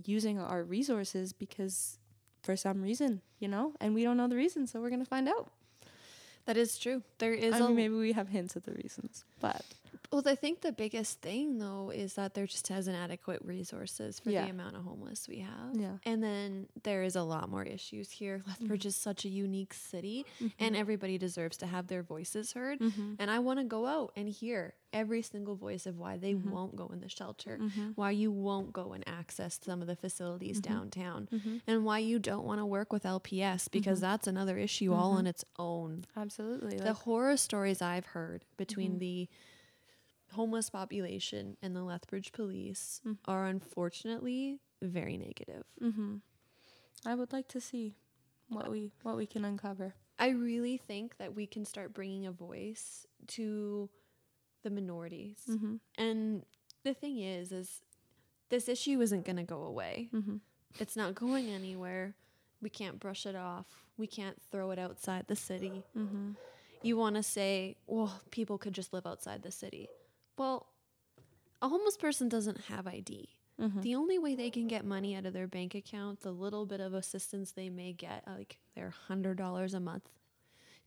using 0.05 0.41
our 0.41 0.65
resources 0.65 1.33
because 1.33 1.99
for 2.45 2.57
some 2.57 2.83
reason, 2.83 3.23
you 3.41 3.49
know, 3.49 3.73
and 3.81 3.95
we 3.95 4.05
don't 4.05 4.17
know 4.17 4.29
the 4.29 4.37
reason. 4.37 4.67
So 4.67 4.81
we're 4.81 4.91
to 5.03 5.09
find 5.09 5.29
out. 5.29 5.51
That 6.47 6.57
is 6.57 6.79
true. 6.79 7.03
There 7.19 7.33
is 7.33 7.55
I 7.55 7.61
mean, 7.61 7.75
maybe 7.75 7.95
we 7.95 8.13
have 8.13 8.29
hints 8.29 8.55
of 8.55 8.65
the 8.65 8.73
reasons, 8.73 9.25
but 9.41 9.65
well. 10.15 10.33
I 10.33 10.35
think 10.35 10.61
the 10.61 10.73
biggest 10.73 11.21
thing 11.21 11.59
though 11.59 11.91
is 11.95 12.15
that 12.15 12.35
there 12.35 12.47
just 12.47 12.69
hasn't 12.69 12.97
adequate 12.97 13.41
resources 13.43 14.21
for 14.21 14.31
Yeah. 14.31 14.45
the 14.45 14.51
amount 14.51 14.77
of 14.77 14.85
homeless 14.85 15.29
we 15.29 15.39
have. 15.41 15.75
Yeah. 15.75 15.99
and 16.05 16.23
then 16.23 16.69
there 16.83 17.03
is 17.03 17.17
a 17.17 17.23
lot 17.23 17.49
more 17.49 17.63
issues 17.63 18.11
here. 18.11 18.43
Lethbridge 18.47 18.87
is 18.87 18.95
mm-hmm. 18.95 19.11
such 19.11 19.25
a 19.25 19.29
unique 19.29 19.75
city, 19.75 20.25
mm-hmm. 20.37 20.49
and 20.59 20.77
everybody 20.77 21.19
deserves 21.19 21.57
to 21.59 21.67
have 21.67 21.89
their 21.89 22.03
voices 22.03 22.53
heard. 22.53 22.81
Mm-hmm. 22.81 23.15
And 23.19 23.31
I 23.31 23.39
want 23.41 23.59
to 23.59 23.65
go 23.65 23.87
out 23.87 24.13
and 24.17 24.29
hear 24.29 24.75
every 24.93 25.23
single 25.23 25.57
voice 25.57 25.87
of 25.87 25.99
why 25.99 26.17
they 26.17 26.35
won't 26.35 26.77
go 26.77 26.89
in 26.93 27.01
the 27.01 27.09
shelter, 27.09 27.59
why 27.97 28.13
you 28.13 28.31
won't 28.31 28.73
go 28.73 28.93
and 28.93 29.03
access 29.09 29.59
some 29.63 29.81
of 29.81 29.89
the 29.89 29.97
facilities 29.97 30.61
downtown, 30.61 31.29
and 31.67 31.85
why 31.85 31.99
you 31.99 32.19
don't 32.19 32.45
want 32.45 32.61
to 32.61 32.67
work 32.67 32.93
with 32.93 33.03
LPS 33.03 33.71
because 33.71 34.01
that's 34.01 34.27
another 34.27 34.57
issue 34.57 34.93
all 34.93 35.13
on 35.13 35.27
its 35.27 35.45
own. 35.59 36.05
absolutely. 36.17 36.79
The 36.79 36.93
horror 36.93 37.37
stories 37.37 37.83
I've 37.83 38.07
heard 38.07 38.45
between 38.57 38.99
the 38.99 39.29
homeless 40.35 40.71
population 40.71 41.57
and 41.63 41.75
the 41.75 41.83
Lethbridge 41.83 42.33
police 42.33 43.01
are 43.25 43.47
unfortunately 43.47 44.61
very 44.83 45.17
negative. 45.17 45.65
mm-hmm. 45.83 46.17
I 47.07 47.15
would 47.15 47.33
like 47.33 47.49
to 47.49 47.61
see 47.61 47.97
what 48.49 48.71
we 48.71 48.93
what 49.03 49.17
we 49.17 49.27
can 49.27 49.45
uncover. 49.45 49.95
I 50.19 50.29
really 50.29 50.77
think 50.77 51.17
that 51.19 51.35
we 51.35 51.47
can 51.47 51.65
start 51.65 51.93
bringing 51.93 52.27
a 52.27 52.33
voice 52.33 53.07
to 53.29 53.91
the 54.63 54.71
minorities. 54.71 55.39
Mm-hmm. 55.51 55.77
And 55.99 56.45
the 56.83 56.95
thing 56.95 57.19
is 57.19 57.53
is 57.53 57.83
this 58.51 58.69
issue 58.69 59.01
isn't 59.01 59.25
going 59.25 59.37
to 59.37 59.43
go 59.43 59.63
away. 59.63 60.09
Mm-hmm. 60.15 60.37
It's 60.79 60.97
not 60.97 61.15
going 61.15 61.49
anywhere. 61.51 62.15
We 62.63 62.71
can't 62.71 62.99
brush 63.01 63.27
it 63.27 63.37
off. 63.37 63.67
We 63.97 64.07
can't 64.07 64.41
throw 64.51 64.71
it 64.71 64.79
outside 64.79 65.27
the 65.27 65.37
city. 65.37 65.85
Mm-hmm. 65.97 66.31
You 66.83 66.97
want 66.97 67.17
to 67.17 67.23
say, 67.23 67.77
well, 67.87 68.21
people 68.31 68.59
could 68.59 68.73
just 68.73 68.93
live 68.93 69.07
outside 69.07 69.43
the 69.43 69.51
city. 69.51 69.89
Well, 70.37 70.67
a 71.63 71.69
homeless 71.69 71.97
person 71.97 72.29
doesn't 72.29 72.63
have 72.63 72.87
ID. 72.87 73.29
Mm-hmm. 73.61 73.81
The 73.83 73.95
only 73.95 74.19
way 74.19 74.35
they 74.35 74.51
can 74.51 74.67
get 74.67 74.85
money 74.85 75.15
out 75.15 75.27
of 75.27 75.33
their 75.33 75.47
bank 75.47 75.75
account, 75.75 76.21
the 76.21 76.33
little 76.33 76.67
bit 76.67 76.81
of 76.81 76.93
assistance 76.93 77.53
they 77.53 77.71
may 77.71 77.93
get, 77.93 78.25
uh, 78.27 78.33
like 78.39 78.59
their 78.75 78.93
$100 79.09 79.75
a 79.75 79.81
month, 79.81 80.09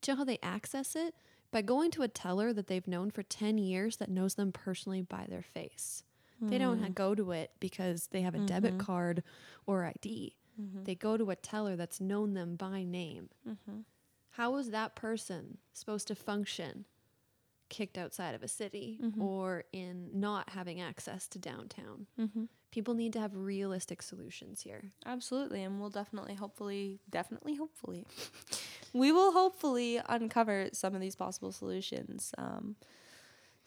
do 0.01 0.11
you 0.11 0.15
know 0.15 0.17
how 0.19 0.25
they 0.25 0.39
access 0.43 0.95
it? 0.95 1.15
By 1.51 1.61
going 1.61 1.91
to 1.91 2.01
a 2.01 2.09
teller 2.09 2.51
that 2.51 2.67
they've 2.67 2.87
known 2.87 3.09
for 3.09 3.23
10 3.23 3.57
years 3.57 3.97
that 3.97 4.09
knows 4.09 4.35
them 4.35 4.51
personally 4.51 5.01
by 5.01 5.25
their 5.29 5.41
face. 5.41 6.03
They 6.39 6.57
don't 6.59 6.83
hmm. 6.83 6.91
go 6.91 7.15
to 7.15 7.31
it 7.31 7.51
because 7.59 8.07
they 8.11 8.21
have 8.21 8.35
a 8.35 8.39
debit 8.39 8.77
mm-hmm. 8.77 8.85
card 8.85 9.23
or 9.65 9.85
ID. 9.85 10.35
Mm-hmm. 10.61 10.83
They 10.83 10.95
go 10.95 11.17
to 11.17 11.31
a 11.31 11.35
teller 11.35 11.75
that's 11.75 11.99
known 11.99 12.33
them 12.33 12.55
by 12.55 12.83
name. 12.83 13.29
Mm-hmm. 13.47 13.79
How 14.31 14.55
is 14.57 14.69
that 14.69 14.95
person 14.95 15.57
supposed 15.73 16.07
to 16.09 16.15
function 16.15 16.85
kicked 17.69 17.97
outside 17.97 18.35
of 18.35 18.43
a 18.43 18.47
city 18.47 18.99
or 19.19 19.63
in 19.71 20.09
not 20.13 20.49
having 20.49 20.81
access 20.81 21.27
to 21.29 21.39
downtown? 21.39 22.07
Mm-hmm. 22.19 22.45
People 22.71 22.93
need 22.93 23.13
to 23.13 23.19
have 23.19 23.35
realistic 23.35 24.01
solutions 24.01 24.61
here. 24.61 24.83
Absolutely, 25.05 25.63
and 25.63 25.79
we'll 25.79 25.89
definitely, 25.89 26.35
hopefully, 26.35 26.99
definitely, 27.09 27.55
hopefully, 27.55 28.05
we 28.93 29.11
will 29.11 29.31
hopefully 29.31 29.99
uncover 30.09 30.69
some 30.73 30.93
of 30.93 31.01
these 31.01 31.15
possible 31.15 31.51
solutions. 31.51 32.33
Um, 32.37 32.75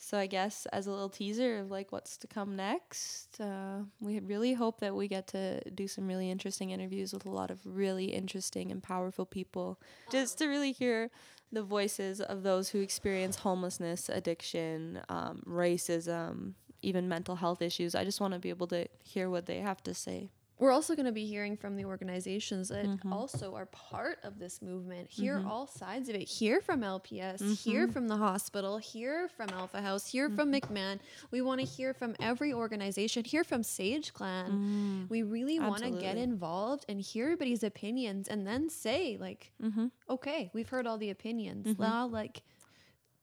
so 0.02 0.16
I 0.16 0.26
guess 0.26 0.64
as 0.72 0.86
a 0.86 0.90
little 0.90 1.10
teaser 1.10 1.58
of 1.58 1.70
like 1.70 1.92
what's 1.92 2.16
to 2.18 2.26
come 2.26 2.56
next, 2.56 3.38
uh, 3.38 3.80
we 4.00 4.18
really 4.20 4.54
hope 4.54 4.80
that 4.80 4.96
we 4.96 5.08
get 5.08 5.26
to 5.28 5.60
do 5.70 5.86
some 5.86 6.06
really 6.06 6.30
interesting 6.30 6.70
interviews 6.70 7.12
with 7.12 7.26
a 7.26 7.30
lot 7.30 7.50
of 7.50 7.60
really 7.64 8.06
interesting 8.06 8.72
and 8.72 8.82
powerful 8.82 9.26
people, 9.26 9.78
just 10.10 10.38
to 10.38 10.46
really 10.46 10.72
hear 10.72 11.10
the 11.52 11.62
voices 11.62 12.20
of 12.20 12.42
those 12.42 12.70
who 12.70 12.80
experience 12.80 13.36
homelessness, 13.36 14.08
addiction, 14.08 15.00
um, 15.08 15.42
racism, 15.46 16.54
even 16.82 17.08
mental 17.08 17.36
health 17.36 17.60
issues. 17.60 17.94
I 17.94 18.04
just 18.04 18.20
want 18.20 18.34
to 18.34 18.40
be 18.40 18.50
able 18.50 18.66
to 18.68 18.86
hear 19.02 19.28
what 19.28 19.46
they 19.46 19.58
have 19.58 19.82
to 19.84 19.94
say. 19.94 20.30
We're 20.60 20.70
also 20.72 20.94
going 20.94 21.06
to 21.06 21.12
be 21.12 21.24
hearing 21.26 21.56
from 21.56 21.74
the 21.74 21.86
organizations 21.86 22.68
that 22.68 22.84
Mm-hmm. 22.86 23.12
also 23.12 23.54
are 23.54 23.66
part 23.66 24.18
of 24.22 24.38
this 24.38 24.60
movement. 24.60 25.08
Hear 25.10 25.42
all 25.48 25.66
sides 25.66 26.08
of 26.10 26.14
it. 26.14 26.28
Hear 26.28 26.60
from 26.60 26.82
LPS, 26.82 27.58
hear 27.64 27.84
Mm-hmm. 27.84 27.92
from 27.92 28.08
the 28.08 28.16
hospital, 28.16 28.76
hear 28.78 29.28
from 29.36 29.48
Alpha 29.50 29.80
House, 29.80 30.06
hear 30.06 30.28
from 30.30 30.52
McMahon. 30.52 30.98
We 31.30 31.40
want 31.40 31.60
to 31.60 31.66
hear 31.66 31.94
from 31.94 32.14
every 32.20 32.52
organization, 32.52 33.24
hear 33.24 33.42
from 33.42 33.62
Sage 33.62 34.12
Clan. 34.12 35.06
We 35.08 35.22
really 35.22 35.58
want 35.58 35.82
to 35.82 35.90
get 35.90 36.16
Mm. 36.16 36.22
Involved 36.30 36.84
and 36.88 37.00
hear 37.00 37.24
everybody's 37.24 37.62
opinions 37.62 38.28
and 38.28 38.46
then 38.46 38.68
say, 38.68 39.16
like, 39.18 39.52
Mm-hmm. 39.62 39.86
okay, 40.10 40.50
we've 40.52 40.68
heard 40.68 40.86
all 40.86 40.98
the 40.98 41.10
opinions. 41.10 41.78
Now, 41.78 42.06
like, 42.06 42.42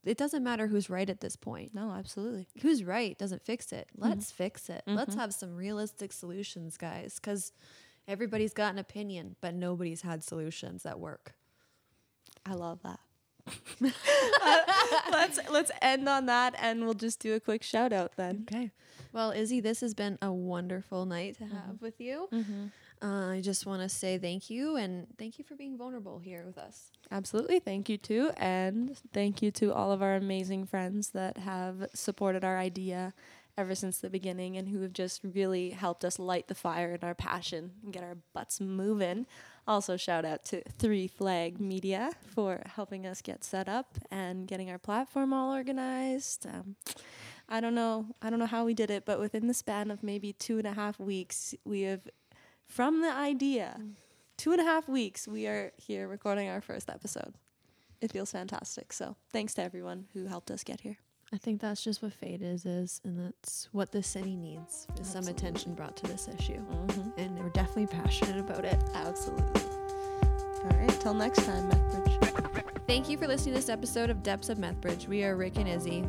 it 0.04 0.18
doesn't 0.18 0.44
matter 0.44 0.68
who's 0.68 0.90
right 0.90 1.10
at 1.10 1.20
this 1.22 1.36
point. 1.36 1.74
No, 1.74 1.92
absolutely. 1.92 2.48
Who's 2.62 2.84
right 2.84 3.18
doesn't 3.18 3.44
fix 3.44 3.72
it. 3.74 3.90
Mm-hmm. 3.98 4.10
Let's 4.10 4.32
fix 4.32 4.70
it. 4.70 4.84
Let's 4.88 5.16
have 5.16 5.34
some 5.34 5.56
realistic 5.56 6.12
solutions, 6.14 6.78
guys, 6.78 7.20
cuz 7.20 7.52
everybody's 8.08 8.54
got 8.54 8.72
an 8.74 8.80
opinion, 8.80 9.36
but 9.42 9.54
nobody's 9.54 10.02
had 10.02 10.24
solutions 10.24 10.84
that 10.84 11.00
work. 11.00 11.36
I 12.46 12.54
love 12.54 12.82
that. 12.84 13.00
Uh, 13.82 13.90
let's 15.12 15.40
let's 15.50 15.72
end 15.82 16.08
on 16.10 16.26
that 16.28 16.56
and 16.62 16.84
we'll 16.84 16.94
just 16.94 17.20
do 17.20 17.34
a 17.34 17.40
quick 17.40 17.64
shout 17.64 17.94
out 17.94 18.16
then. 18.18 18.46
Okay. 18.50 18.72
Well, 19.14 19.32
Izzy, 19.32 19.60
this 19.62 19.82
has 19.82 19.94
been 19.94 20.18
a 20.22 20.32
wonderful 20.32 21.06
night 21.06 21.38
to 21.38 21.44
Mm-hmm. 21.46 21.56
have 21.56 21.82
with 21.82 22.00
you. 22.00 22.28
Uh, 23.02 23.28
I 23.28 23.42
just 23.42 23.66
want 23.66 23.82
to 23.82 23.90
say 23.90 24.18
thank 24.18 24.50
you 24.50 24.76
and 24.76 25.08
thank 25.18 25.38
you 25.38 25.46
for 25.46 25.56
being 25.56 25.78
vulnerable 25.78 26.20
here 26.20 26.44
with 26.46 26.58
us. 26.58 26.92
Absolutely. 27.12 27.60
Thank 27.60 27.90
you 27.90 27.98
too. 27.98 28.32
And 28.38 28.98
thank 29.14 29.42
you 29.42 29.52
to 29.52 29.74
all 29.74 29.92
of 29.92 30.02
our 30.02 30.16
amazing 30.16 30.66
friends 30.66 31.10
that 31.10 31.38
have 31.38 31.90
supported 31.94 32.44
our 32.44 32.58
idea 32.58 33.14
ever 33.58 33.74
since 33.74 34.00
the 34.00 34.10
beginning 34.10 34.56
and 34.58 34.70
who 34.70 34.82
have 34.82 34.94
just 34.94 35.22
really 35.24 35.72
helped 35.72 36.06
us 36.06 36.20
light 36.20 36.48
the 36.48 36.56
fire 36.56 36.94
in 36.94 37.08
our 37.08 37.16
passion 37.16 37.72
and 37.84 37.92
get 37.92 38.04
our 38.04 38.18
butts 38.34 38.62
moving. 38.62 39.26
Also, 39.68 39.98
shout 39.98 40.24
out 40.24 40.46
to 40.46 40.62
Three 40.78 41.08
Flag 41.08 41.60
Media 41.60 42.12
for 42.26 42.62
helping 42.76 43.06
us 43.06 43.22
get 43.22 43.44
set 43.44 43.68
up 43.68 43.98
and 44.12 44.48
getting 44.48 44.70
our 44.70 44.78
platform 44.78 45.34
all 45.34 45.52
organized. 45.52 46.46
Um, 46.46 46.76
I 47.50 47.60
don't 47.60 47.76
know. 47.76 48.08
I 48.22 48.30
don't 48.30 48.40
know 48.40 48.46
how 48.46 48.64
we 48.64 48.74
did 48.74 48.90
it, 48.92 49.06
but 49.06 49.20
within 49.20 49.48
the 49.48 49.54
span 49.54 49.92
of 49.92 50.04
maybe 50.04 50.34
two 50.34 50.58
and 50.58 50.68
a 50.68 50.74
half 50.74 51.00
weeks, 51.00 51.56
we 51.66 51.82
have, 51.82 52.02
from 52.68 53.02
the 53.02 53.12
idea, 53.12 53.80
two 54.38 54.52
and 54.52 54.62
a 54.62 54.64
half 54.64 54.88
weeks, 54.88 55.28
we 55.28 55.48
are 55.48 55.72
here 55.78 56.08
recording 56.08 56.50
our 56.50 56.62
first 56.62 56.90
episode. 56.90 57.34
It 58.02 58.12
feels 58.12 58.32
fantastic. 58.32 58.94
So 58.94 59.16
thanks 59.32 59.54
to 59.56 59.64
everyone 59.64 60.06
who 60.14 60.28
helped 60.28 60.52
us 60.52 60.64
get 60.64 60.82
here. 60.82 60.98
I 61.34 61.38
think 61.38 61.60
that's 61.60 61.84
just 61.84 62.02
what 62.02 62.14
fate 62.14 62.42
is, 62.42 62.66
is, 62.66 63.02
and 63.04 63.20
that's 63.20 63.68
what 63.74 63.92
the 63.92 64.02
city 64.02 64.36
needs 64.36 64.88
is 65.00 65.08
some 65.08 65.28
attention 65.28 65.74
brought 65.74 65.98
to 65.98 66.08
this 66.08 66.30
issue. 66.30 66.60
Mm-hmm. 66.60 67.20
And 67.20 67.40
we're 67.40 67.50
definitely 67.50 67.88
passionate 67.88 68.40
about 68.40 68.64
it. 68.64 68.82
Absolutely. 68.94 69.62
All 70.64 70.72
right. 70.74 71.02
Till 71.02 71.14
next 71.14 71.44
time, 71.44 71.68
Methbridge. 71.68 72.18
Thank 72.88 73.10
you 73.10 73.18
for 73.18 73.28
listening 73.28 73.56
to 73.56 73.60
this 73.60 73.70
episode 73.70 74.10
of 74.10 74.24
Depths 74.24 74.50
of 74.50 74.58
Methbridge. 74.58 75.08
We 75.08 75.24
are 75.26 75.36
Rik 75.36 75.58
and 75.58 75.68
Izzy. 75.68 76.06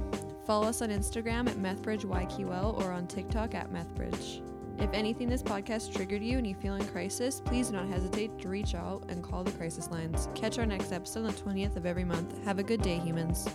Follow 0.47 0.69
us 0.69 0.83
on 0.83 0.91
Instagram 0.91 1.49
at 1.49 1.57
MethbridgeYQL 1.57 2.81
or 2.81 2.93
on 2.93 3.09
TikTok 3.09 3.55
at 3.55 3.73
Methbridge. 3.73 4.41
If 4.79 4.93
anything 4.93 5.29
this 5.29 5.43
podcast 5.43 5.93
triggered 5.93 6.23
you 6.23 6.39
and 6.39 6.47
you 6.47 6.55
feel 6.55 6.77
in 6.77 6.87
crisis, 6.87 7.41
please 7.45 7.69
do 7.69 7.75
not 7.75 7.89
hesitate 7.89 8.39
to 8.39 8.49
reach 8.49 8.75
out 8.75 9.03
and 9.09 9.25
call 9.25 9.43
the 9.43 9.51
crisis 9.53 9.91
lines. 9.91 10.29
Catch 10.35 10.59
our 10.59 10.67
next 10.67 10.93
episode 10.93 11.27
on 11.27 11.27
the 11.27 11.33
20th 11.33 11.77
of 11.77 11.85
every 11.85 12.05
month. 12.05 12.45
Have 12.45 12.59
a 12.59 12.63
good 12.63 12.81
day, 12.81 12.99
humans. 12.99 13.49